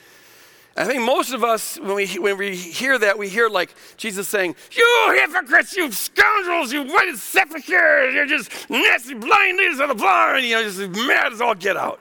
[0.75, 4.27] I think most of us, when we, when we hear that, we hear like Jesus
[4.27, 9.95] saying, You hypocrites, you scoundrels, you whited sepulchres, you're just nasty blind leaders of the
[9.95, 11.99] blind, you know, just mad as all get out.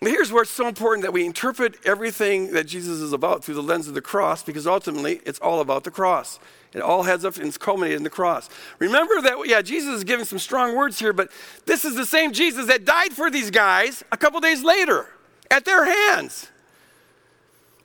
[0.00, 3.56] But here's where it's so important that we interpret everything that Jesus is about through
[3.56, 6.38] the lens of the cross, because ultimately it's all about the cross.
[6.72, 8.48] It all heads up and it's culminated in the cross.
[8.78, 11.30] Remember that, yeah, Jesus is giving some strong words here, but
[11.66, 15.08] this is the same Jesus that died for these guys a couple days later
[15.50, 16.48] at their hands.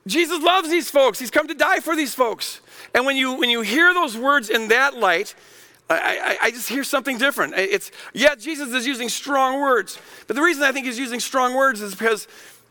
[0.06, 1.20] Jesus loves these folks.
[1.20, 2.62] He's come to die for these folks.
[2.94, 5.34] And when you, when you hear those words in that light,
[5.90, 7.54] I, I, I, just hear something different.
[7.56, 10.00] It's, yeah, Jesus is using strong words.
[10.28, 12.28] But the reason I think he's using strong words is because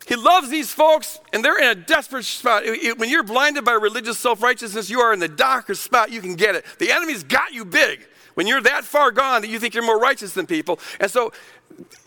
[0.07, 2.65] he loves these folks and they're in a desperate spot.
[2.97, 6.35] When you're blinded by religious self righteousness, you are in the darkest spot you can
[6.35, 6.65] get it.
[6.79, 9.99] The enemy's got you big when you're that far gone that you think you're more
[9.99, 10.81] righteous than people.
[10.99, 11.33] And so,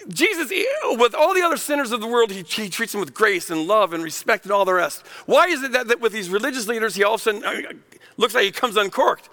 [0.07, 0.51] Jesus,
[0.91, 3.67] with all the other sinners of the world, he, he, treats them with grace and
[3.67, 5.05] love and respect and all the rest.
[5.25, 7.73] Why is it that, that with these religious leaders, he all of a sudden uh,
[8.17, 9.29] looks like he comes uncorked?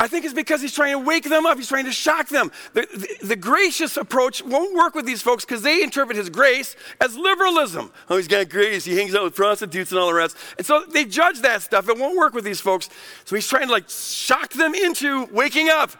[0.00, 1.56] I think it's because he's trying to wake them up.
[1.56, 2.50] He's trying to shock them.
[2.72, 6.74] The, the, the gracious approach won't work with these folks because they interpret his grace
[7.00, 7.92] as liberalism.
[8.10, 8.84] Oh, he's got grace.
[8.84, 10.36] He hangs out with prostitutes and all the rest.
[10.58, 11.88] And so they judge that stuff.
[11.88, 12.90] It won't work with these folks.
[13.24, 15.92] So he's trying to like shock them into waking up.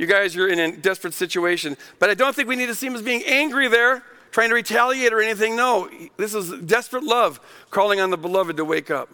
[0.00, 1.76] You guys are in a desperate situation.
[1.98, 4.54] But I don't think we need to see him as being angry there, trying to
[4.54, 5.56] retaliate or anything.
[5.56, 7.38] No, this is desperate love
[7.68, 9.10] calling on the beloved to wake up.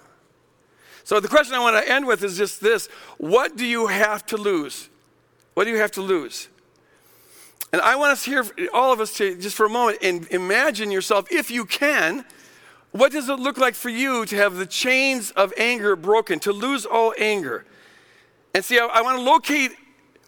[1.02, 2.86] So the question I want to end with is just this
[3.18, 4.88] What do you have to lose?
[5.54, 6.46] What do you have to lose?
[7.72, 10.92] And I want us here, all of us, to just for a moment and imagine
[10.92, 12.24] yourself, if you can,
[12.92, 16.52] what does it look like for you to have the chains of anger broken, to
[16.52, 17.64] lose all anger?
[18.54, 19.72] And see, I, I want to locate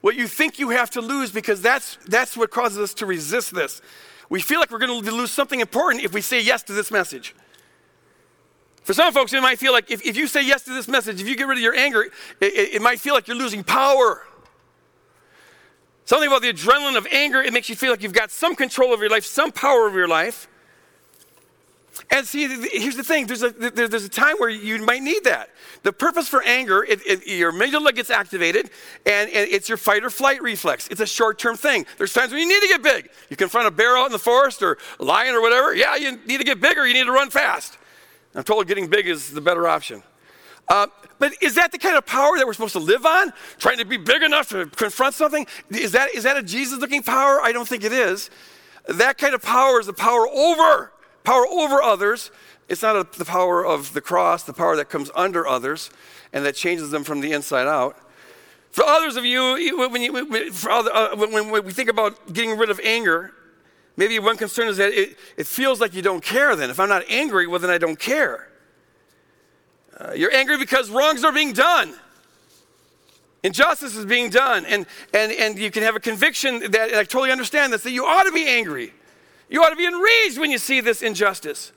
[0.01, 3.55] what you think you have to lose because that's, that's what causes us to resist
[3.55, 3.83] this.
[4.29, 6.91] We feel like we're going to lose something important if we say yes to this
[6.91, 7.35] message.
[8.83, 11.21] For some folks, it might feel like if, if you say yes to this message,
[11.21, 13.65] if you get rid of your anger, it, it, it might feel like you're losing
[13.65, 14.23] power.
[16.05, 18.93] Something about the adrenaline of anger, it makes you feel like you've got some control
[18.93, 20.49] over your life, some power over your life.
[22.11, 25.51] And see, here's the thing there's a, there's a time where you might need that.
[25.83, 28.71] The purpose for anger, it, it, your amygdala gets activated,
[29.05, 30.89] and, and, it's your fight or flight reflex.
[30.89, 31.85] It's a short term thing.
[31.99, 33.11] There's times when you need to get big.
[33.29, 35.75] You confront a bear out in the forest or a lion or whatever.
[35.75, 37.77] Yeah, you need to get bigger, you need to run fast.
[38.35, 40.03] I'm told getting big is the better option.
[40.67, 40.87] Uh,
[41.19, 43.33] but is that the kind of power that we're supposed to live on?
[43.59, 45.47] Trying to be big enough to confront something?
[45.71, 47.41] Is that, is that a Jesus looking power?
[47.43, 48.31] I don't think it is.
[48.87, 50.93] That kind of power is the power over
[51.29, 52.31] Power over others,
[52.71, 55.91] it's not a, the power of the cross, the power that comes under others
[56.33, 57.99] and that changes them from the inside out.
[58.71, 60.17] For others of you, when, you,
[60.71, 63.35] other, uh, when, we think about getting rid of anger,
[63.99, 66.71] maybe one concern is that it, it, feels like you don't care then.
[66.71, 68.49] If I'm not angry, well, then I don't care.
[70.01, 71.93] Uh, you're angry because wrongs are being done.
[73.43, 74.65] Injustice is being done.
[74.65, 78.07] And, and, and you can have a conviction that, I totally understand this, that you
[78.07, 78.95] ought to be angry.
[79.49, 81.73] You ought to be enraged when you see this injustice.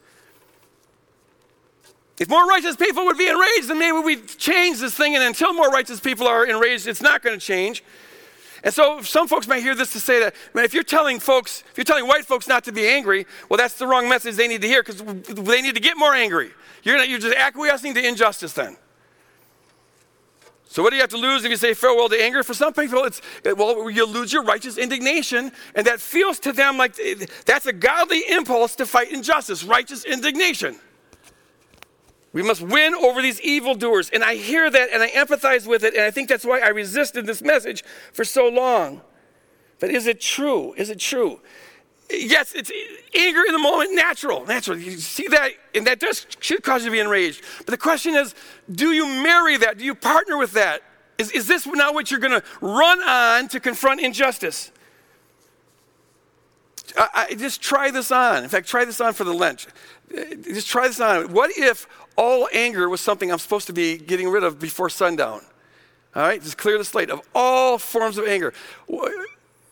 [2.19, 5.15] If more righteous people would be enraged, then maybe we'd change this thing.
[5.15, 7.83] And until more righteous people are enraged, it's not going to change.
[8.63, 11.63] And so some folks might hear this to say that, man, if you're telling folks,
[11.71, 14.47] if you're telling white folks not to be angry, well, that's the wrong message they
[14.47, 16.51] need to hear because they need to get more angry.
[16.83, 18.77] You're, you're just acquiescing to injustice then.
[20.71, 22.43] So what do you have to lose if you say farewell to anger?
[22.43, 26.77] For some people, it's well, you lose your righteous indignation, and that feels to them
[26.77, 30.79] like eh, that's a godly impulse to fight injustice, righteous indignation.
[32.31, 35.93] We must win over these evildoers, and I hear that and I empathize with it,
[35.93, 39.01] and I think that's why I resisted this message for so long.
[39.81, 40.73] But is it true?
[40.77, 41.41] Is it true?
[42.11, 42.71] Yes, it's
[43.15, 44.77] anger in the moment, natural, natural.
[44.77, 47.43] You see that, and that does should cause you to be enraged.
[47.59, 48.35] But the question is,
[48.71, 49.77] do you marry that?
[49.77, 50.81] Do you partner with that?
[51.17, 54.71] Is, is this now what you're going to run on to confront injustice?
[56.97, 58.43] I, I, just try this on.
[58.43, 59.67] In fact, try this on for the Lent.
[60.43, 61.31] Just try this on.
[61.31, 61.87] What if
[62.17, 65.41] all anger was something I'm supposed to be getting rid of before sundown?
[66.15, 68.53] All right, just clear the slate of all forms of anger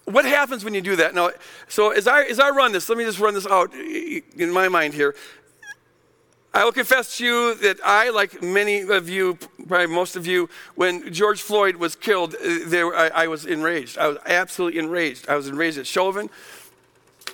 [0.10, 1.14] what happens when you do that?
[1.14, 1.32] Now,
[1.68, 4.68] so as I, as I run this, let me just run this out in my
[4.68, 5.16] mind here.
[6.52, 9.38] I will confess to you that I, like many of you,
[9.68, 14.00] probably most of you, when George Floyd was killed, uh, there, I, I was enraged.
[14.00, 15.30] I was absolutely enraged.
[15.30, 16.30] I was enraged at Chauvin.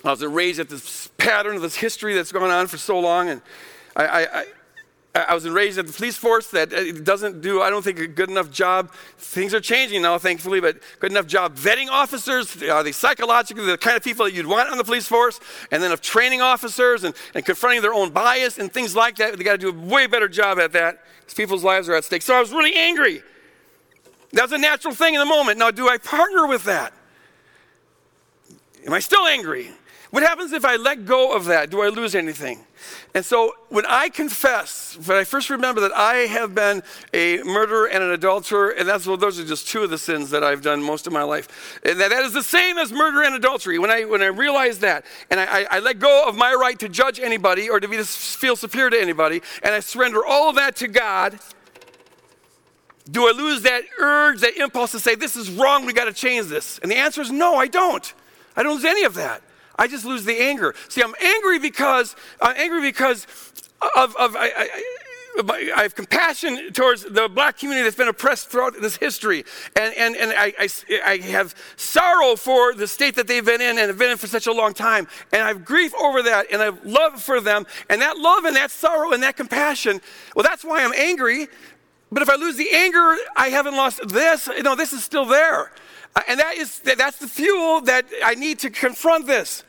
[0.04, 3.30] I was enraged at this pattern of this history that's gone on for so long.
[3.30, 3.40] And
[3.96, 4.46] I, I,
[5.28, 7.98] I was enraged at the police force that uh, it doesn't do, I don't think,
[7.98, 8.92] a good enough job.
[9.18, 12.62] Things are changing now, thankfully, but good enough job vetting officers.
[12.62, 15.40] Are they psychologically the kind of people that you'd want on the police force?
[15.70, 19.36] And then of training officers and, and confronting their own bias and things like that.
[19.36, 22.04] They got to do a way better job at that because people's lives are at
[22.04, 22.22] stake.
[22.22, 23.22] So I was really angry.
[24.32, 25.58] That's a natural thing in the moment.
[25.58, 26.92] Now, do I partner with that?
[28.86, 29.70] Am I still angry?
[30.10, 31.70] What happens if I let go of that?
[31.70, 32.64] Do I lose anything?
[33.14, 36.82] And so when I confess, when I first remember that I have been
[37.12, 40.30] a murderer and an adulterer, and that's well, those are just two of the sins
[40.30, 41.80] that I've done most of my life.
[41.84, 43.78] And that, that is the same as murder and adultery.
[43.78, 46.88] When I when I realize that, and I, I, let go of my right to
[46.88, 50.76] judge anybody or to be feel superior to anybody, and I surrender all of that
[50.76, 51.38] to God.
[53.10, 56.12] Do I lose that urge, that impulse to say, this is wrong, we got to
[56.12, 56.80] change this?
[56.80, 58.12] And the answer is no, I don't.
[58.56, 59.42] I don't lose any of that.
[59.78, 60.74] I just lose the anger.
[60.88, 63.26] See, I'm angry because I'm angry because
[63.96, 64.82] of, of I, I,
[65.76, 69.44] I have compassion towards the black community that's been oppressed throughout this history.
[69.74, 70.68] And, and, and I, I,
[71.04, 74.26] I, have sorrow for the state that they've been in and have been in for
[74.26, 75.08] such a long time.
[75.32, 77.66] And I have grief over that and I have love for them.
[77.90, 80.00] And that love and that sorrow and that compassion,
[80.34, 81.48] well, that's why I'm angry.
[82.10, 84.48] But if I lose the anger, I haven't lost this.
[84.62, 85.72] Know, this is still there.
[86.16, 89.62] Uh, and that is, that's the fuel that I need to confront this.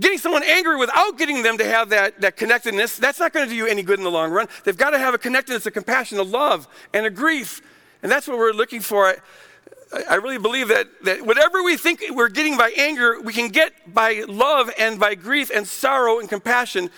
[0.00, 3.50] Getting someone angry without getting them to have that, that connectedness, that's not going to
[3.50, 4.48] do you any good in the long run.
[4.64, 7.60] They've got to have a connectedness, a compassion, a love, and a grief.
[8.02, 9.06] And that's what we're looking for.
[9.06, 13.50] I, I really believe that, that whatever we think we're getting by anger, we can
[13.50, 16.90] get by love and by grief and sorrow and compassion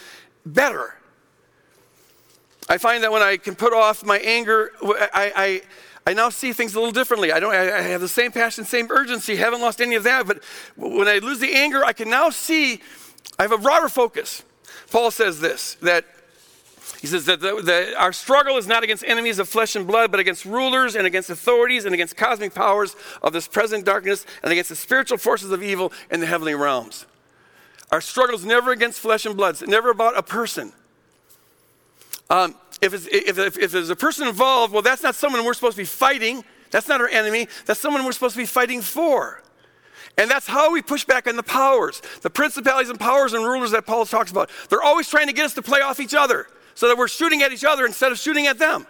[0.47, 0.95] better.
[2.69, 5.63] I find that when I can put off my anger, I, I
[6.07, 7.33] I now see things a little differently.
[7.33, 10.43] I don't I have the same passion, same urgency, haven't lost any of that, but
[10.77, 12.81] when I lose the anger, I can now see
[13.39, 14.45] I have a broader focus.
[14.91, 16.05] Paul says this that
[17.01, 20.11] he says that the, the, our struggle is not against enemies of flesh and blood,
[20.13, 24.53] but against rulers and against authorities and against cosmic powers of this present darkness and
[24.53, 27.05] against the spiritual forces of evil in the heavenly realms.
[27.91, 30.73] Our struggle is never against flesh and blood, it's never about a person.
[32.31, 35.77] Um, if, if, if, if there's a person involved, well, that's not someone we're supposed
[35.77, 36.45] to be fighting.
[36.71, 37.49] That's not our enemy.
[37.65, 39.43] That's someone we're supposed to be fighting for.
[40.19, 43.71] And that's how we push back on the powers, the principalities and powers and rulers
[43.73, 44.51] that Paul talks about.
[44.69, 47.43] They're always trying to get us to play off each other so that we're shooting
[47.43, 48.87] at each other instead of shooting at them.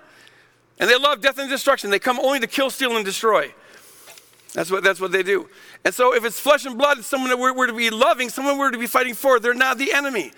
[0.78, 1.90] And they love death and destruction.
[1.90, 3.52] They come only to kill, steal, and destroy.
[4.52, 5.48] That's what, that's what they do.
[5.84, 8.28] And so if it's flesh and blood, it's someone that we're, we're to be loving,
[8.28, 10.32] someone we're to be fighting for, they're not the enemy.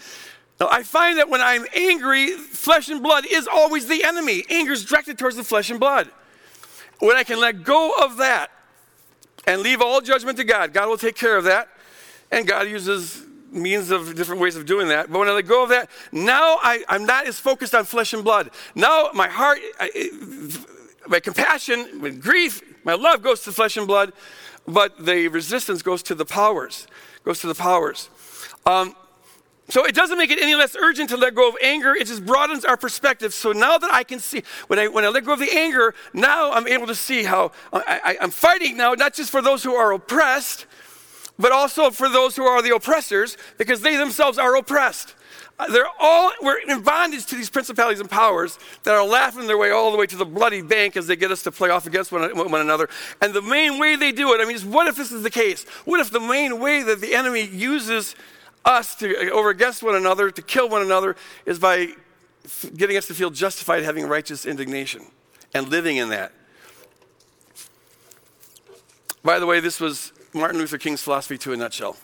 [0.61, 4.45] Now, I find that when I'm angry, flesh and blood is always the enemy.
[4.51, 6.11] Anger is directed towards the flesh and blood.
[6.99, 8.51] When I can let go of that
[9.47, 11.69] and leave all judgment to God, God will take care of that.
[12.31, 15.11] And God uses means of different ways of doing that.
[15.11, 18.13] But when I let go of that, now I, am not as focused on flesh
[18.13, 18.51] and blood.
[18.75, 20.11] Now my heart, I,
[21.07, 24.13] my compassion, my grief, my love goes to flesh and blood,
[24.67, 26.87] but the resistance goes to the powers,
[27.25, 28.11] goes to the powers.
[28.67, 28.95] Um,
[29.69, 31.95] so it doesn't make it any less urgent to let go of anger.
[31.95, 33.35] It just broadens our perspective.
[33.35, 35.95] So now that I can see, when I, when I let go of the anger,
[36.15, 39.75] now I'm able to see how I, I'm fighting now, not just for those who
[39.75, 40.67] are oppressed,
[41.39, 45.15] but also for those who are the oppressors, because they themselves are oppressed.
[45.59, 49.59] Uh, they're all, we're in bondage to these principalities and powers that are laughing their
[49.59, 51.87] way all the way to the bloody bank as they get us to play off
[51.87, 52.89] against one, one another.
[53.21, 55.65] And the main way they do it, I mean, what if this is the case?
[55.85, 58.15] What if the main way that the enemy uses
[58.65, 61.89] us to over against one another, to kill one another, is by
[62.77, 65.03] getting us to feel justified having righteous indignation
[65.55, 66.33] and living in that.
[69.23, 71.97] By the way, this was Martin Luther King's philosophy to a nutshell.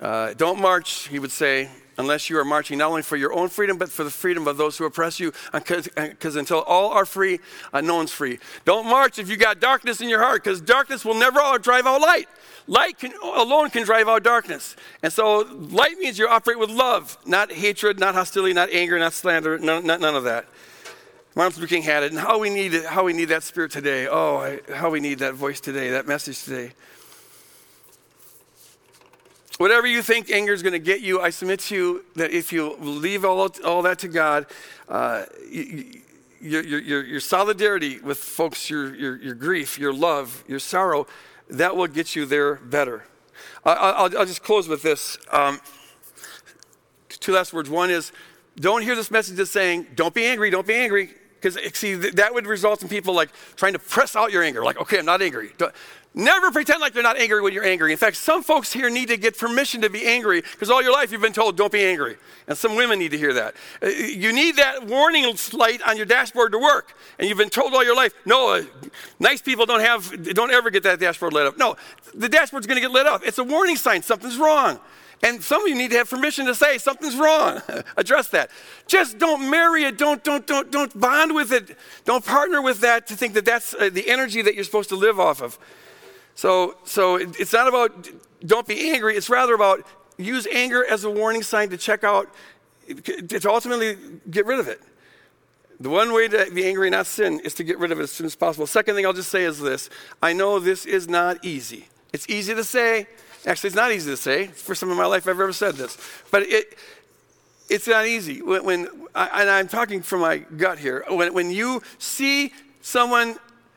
[0.00, 1.68] Uh, don't march, he would say,
[1.98, 4.56] unless you are marching not only for your own freedom, but for the freedom of
[4.56, 5.32] those who oppress you.
[5.52, 7.38] Because until all are free,
[7.72, 8.38] uh, no one's free.
[8.64, 12.00] Don't march if you got darkness in your heart, because darkness will never drive out
[12.00, 12.28] light.
[12.66, 14.76] Light can, alone can drive out darkness.
[15.02, 15.40] And so
[15.70, 19.86] light means you operate with love, not hatred, not hostility, not anger, not slander, none,
[19.86, 20.46] not, none of that.
[21.34, 23.70] Martin Luther King had it, and how we need it, how we need that spirit
[23.70, 24.08] today.
[24.08, 26.72] Oh, I, how we need that voice today, that message today.
[29.58, 32.52] Whatever you think anger is going to get you, I submit to you that if
[32.52, 34.46] you leave all, all that to God,
[34.88, 36.00] uh, you,
[36.40, 41.06] your, your, your, solidarity with folks, your, your, your grief, your love, your sorrow,
[41.50, 43.04] that will get you there better.
[43.64, 45.18] I'll, I'll just close with this.
[45.30, 45.60] Um,
[47.08, 47.68] two last words.
[47.68, 48.12] One is
[48.56, 51.10] don't hear this message as saying, don't be angry, don't be angry.
[51.40, 54.62] Because, see, that would result in people like trying to press out your anger.
[54.62, 55.52] Like, okay, I'm not angry.
[56.12, 57.92] Never pretend like you're not angry when you're angry.
[57.92, 60.92] In fact, some folks here need to get permission to be angry because all your
[60.92, 62.16] life you've been told, don't be angry.
[62.48, 63.54] And some women need to hear that.
[63.80, 66.94] Uh, you need that warning light on your dashboard to work.
[67.20, 68.64] And you've been told all your life, no, uh,
[69.20, 71.56] nice people don't have, don't ever get that dashboard lit up.
[71.56, 71.76] No,
[72.12, 73.22] the dashboard's going to get lit up.
[73.24, 74.80] It's a warning sign, something's wrong.
[75.22, 77.62] And some of you need to have permission to say something's wrong.
[77.96, 78.50] Address that.
[78.88, 79.98] Just don't marry it.
[79.98, 81.76] Don't, don't, don't, don't bond with it.
[82.04, 84.96] Don't partner with that to think that that's uh, the energy that you're supposed to
[84.96, 85.58] live off of.
[86.34, 88.08] So, so it's not about
[88.44, 92.28] don't be angry, it's rather about use anger as a warning sign to check out,
[92.88, 93.96] to ultimately
[94.30, 94.80] get rid of it.
[95.80, 98.02] The one way to be angry and not sin is to get rid of it
[98.02, 98.66] as soon as possible.
[98.66, 99.88] Second thing I'll just say is this
[100.22, 101.88] I know this is not easy.
[102.12, 103.06] It's easy to say.
[103.46, 104.44] Actually, it's not easy to say.
[104.44, 105.96] It's the first time in my life I've ever said this.
[106.30, 106.76] But it,
[107.70, 108.42] it's not easy.
[108.42, 111.04] When, when I, and I'm talking from my gut here.
[111.08, 112.52] When, when you see
[112.82, 113.36] someone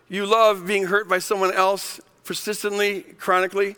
[0.10, 3.76] you love being hurt by someone else, persistently, chronically.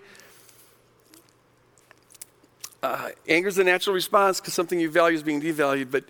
[2.84, 6.04] Uh, anger is a natural response because something you value is being devalued, but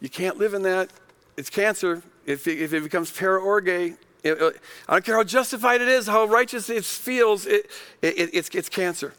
[0.00, 0.90] you can't live in that.
[1.36, 2.02] It's cancer.
[2.26, 4.50] If it, if it becomes para orge, it, uh,
[4.88, 7.70] I don't care how justified it is, how righteous it feels, it,
[8.02, 9.14] it, it's, it's cancer.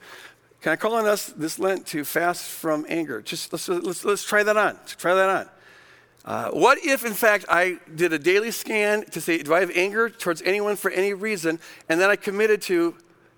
[0.62, 3.22] Can I call on us this Lent to fast from anger?
[3.22, 4.78] Just let's, let's, let's try that on.
[4.86, 5.50] try that on.
[6.30, 9.72] Uh, what if, in fact, I did a daily scan to say, do I have
[9.76, 11.58] anger towards anyone for any reason?
[11.90, 12.96] And then I committed to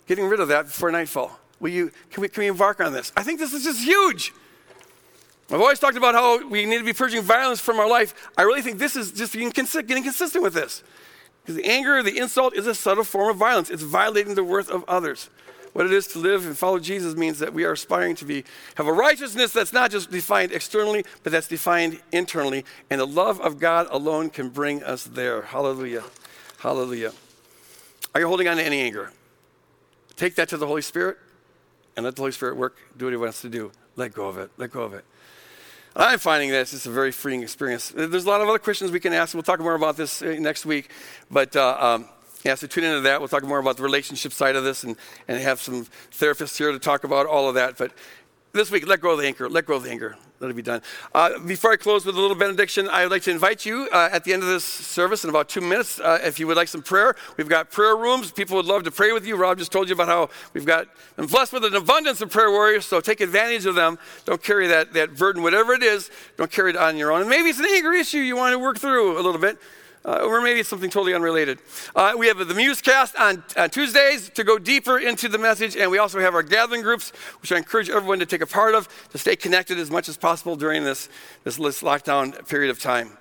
[0.07, 1.39] getting rid of that before nightfall.
[1.61, 3.13] Will you, can, we, can we embark on this?
[3.15, 4.33] I think this is just huge.
[5.49, 8.29] I've always talked about how we need to be purging violence from our life.
[8.37, 10.83] I really think this is just getting consistent with this.
[11.43, 13.69] Because the anger, the insult is a subtle form of violence.
[13.69, 15.29] It's violating the worth of others
[15.73, 18.43] what it is to live and follow Jesus means that we are aspiring to be
[18.75, 22.65] have a righteousness that's not just defined externally, but that's defined internally.
[22.89, 25.43] And the love of God alone can bring us there.
[25.43, 26.03] Hallelujah.
[26.59, 27.13] Hallelujah.
[28.13, 29.11] Are you holding on to any anger?
[30.15, 31.17] Take that to the Holy Spirit
[31.95, 33.71] and let the Holy Spirit work, do what He wants to do.
[33.95, 34.51] Let go of it.
[34.57, 35.05] Let go of it.
[35.95, 37.89] I'm finding that it's just a very freeing experience.
[37.89, 39.33] There's a lot of other questions we can ask.
[39.33, 40.89] We'll talk more about this uh, next week.
[41.29, 42.05] But uh, um,
[42.43, 43.19] yeah, so tune into that.
[43.19, 44.95] We'll talk more about the relationship side of this and,
[45.27, 47.77] and have some therapists here to talk about all of that.
[47.77, 47.91] But
[48.53, 49.49] this week, let go of the anchor.
[49.49, 50.17] Let go of the anchor.
[50.41, 50.81] Let it be done.
[51.13, 54.09] Uh, before I close with a little benediction, I would like to invite you uh,
[54.11, 56.67] at the end of this service in about two minutes, uh, if you would like
[56.67, 57.15] some prayer.
[57.37, 58.31] We've got prayer rooms.
[58.31, 59.35] People would love to pray with you.
[59.35, 62.85] Rob just told you about how we've got blessed with an abundance of prayer warriors,
[62.85, 63.99] so take advantage of them.
[64.25, 67.21] Don't carry that, that burden, whatever it is, don't carry it on your own.
[67.21, 69.59] And maybe it's an anger issue you want to work through a little bit.
[70.03, 71.59] Uh, or maybe it's something totally unrelated.
[71.95, 75.99] Uh, we have the Musecast on, Tuesdays to go deeper into the message, and we
[75.99, 79.19] also have our gathering groups, which I encourage everyone to take a part of to
[79.19, 81.07] stay connected as much as possible during this,
[81.43, 83.11] this, this lockdown period of time.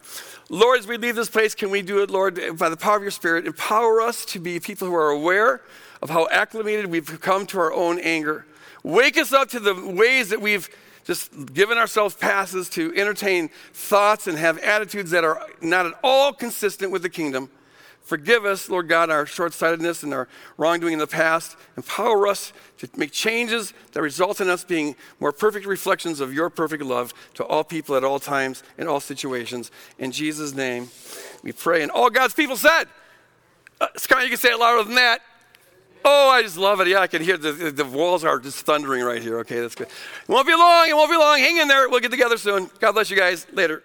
[0.48, 3.02] Lord, as we leave this place, can we do it, Lord, by the power of
[3.02, 3.46] your Spirit?
[3.46, 5.60] Empower us to be people who are aware
[6.02, 8.46] of how acclimated we've come to our own anger.
[8.82, 10.68] Wake us up to the ways that we've
[11.04, 16.32] just giving ourselves passes to entertain thoughts and have attitudes that are not at all
[16.32, 17.50] consistent with the kingdom.
[18.02, 20.26] Forgive us, Lord God, our short sightedness and our
[20.56, 21.56] wrongdoing in the past.
[21.76, 26.50] Empower us to make changes that result in us being more perfect reflections of your
[26.50, 29.70] perfect love to all people at all times, in all situations.
[29.98, 30.88] In Jesus' name,
[31.44, 31.82] we pray.
[31.82, 32.86] And all God's people said,
[33.80, 35.20] uh, Scott, you can say it louder than that.
[36.04, 36.88] Oh, I just love it.
[36.88, 39.38] Yeah, I can hear the, the walls are just thundering right here.
[39.40, 39.88] Okay, that's good.
[39.88, 40.88] It won't be long.
[40.88, 41.38] It won't be long.
[41.38, 41.88] Hang in there.
[41.88, 42.70] We'll get together soon.
[42.78, 43.46] God bless you guys.
[43.52, 43.82] Later.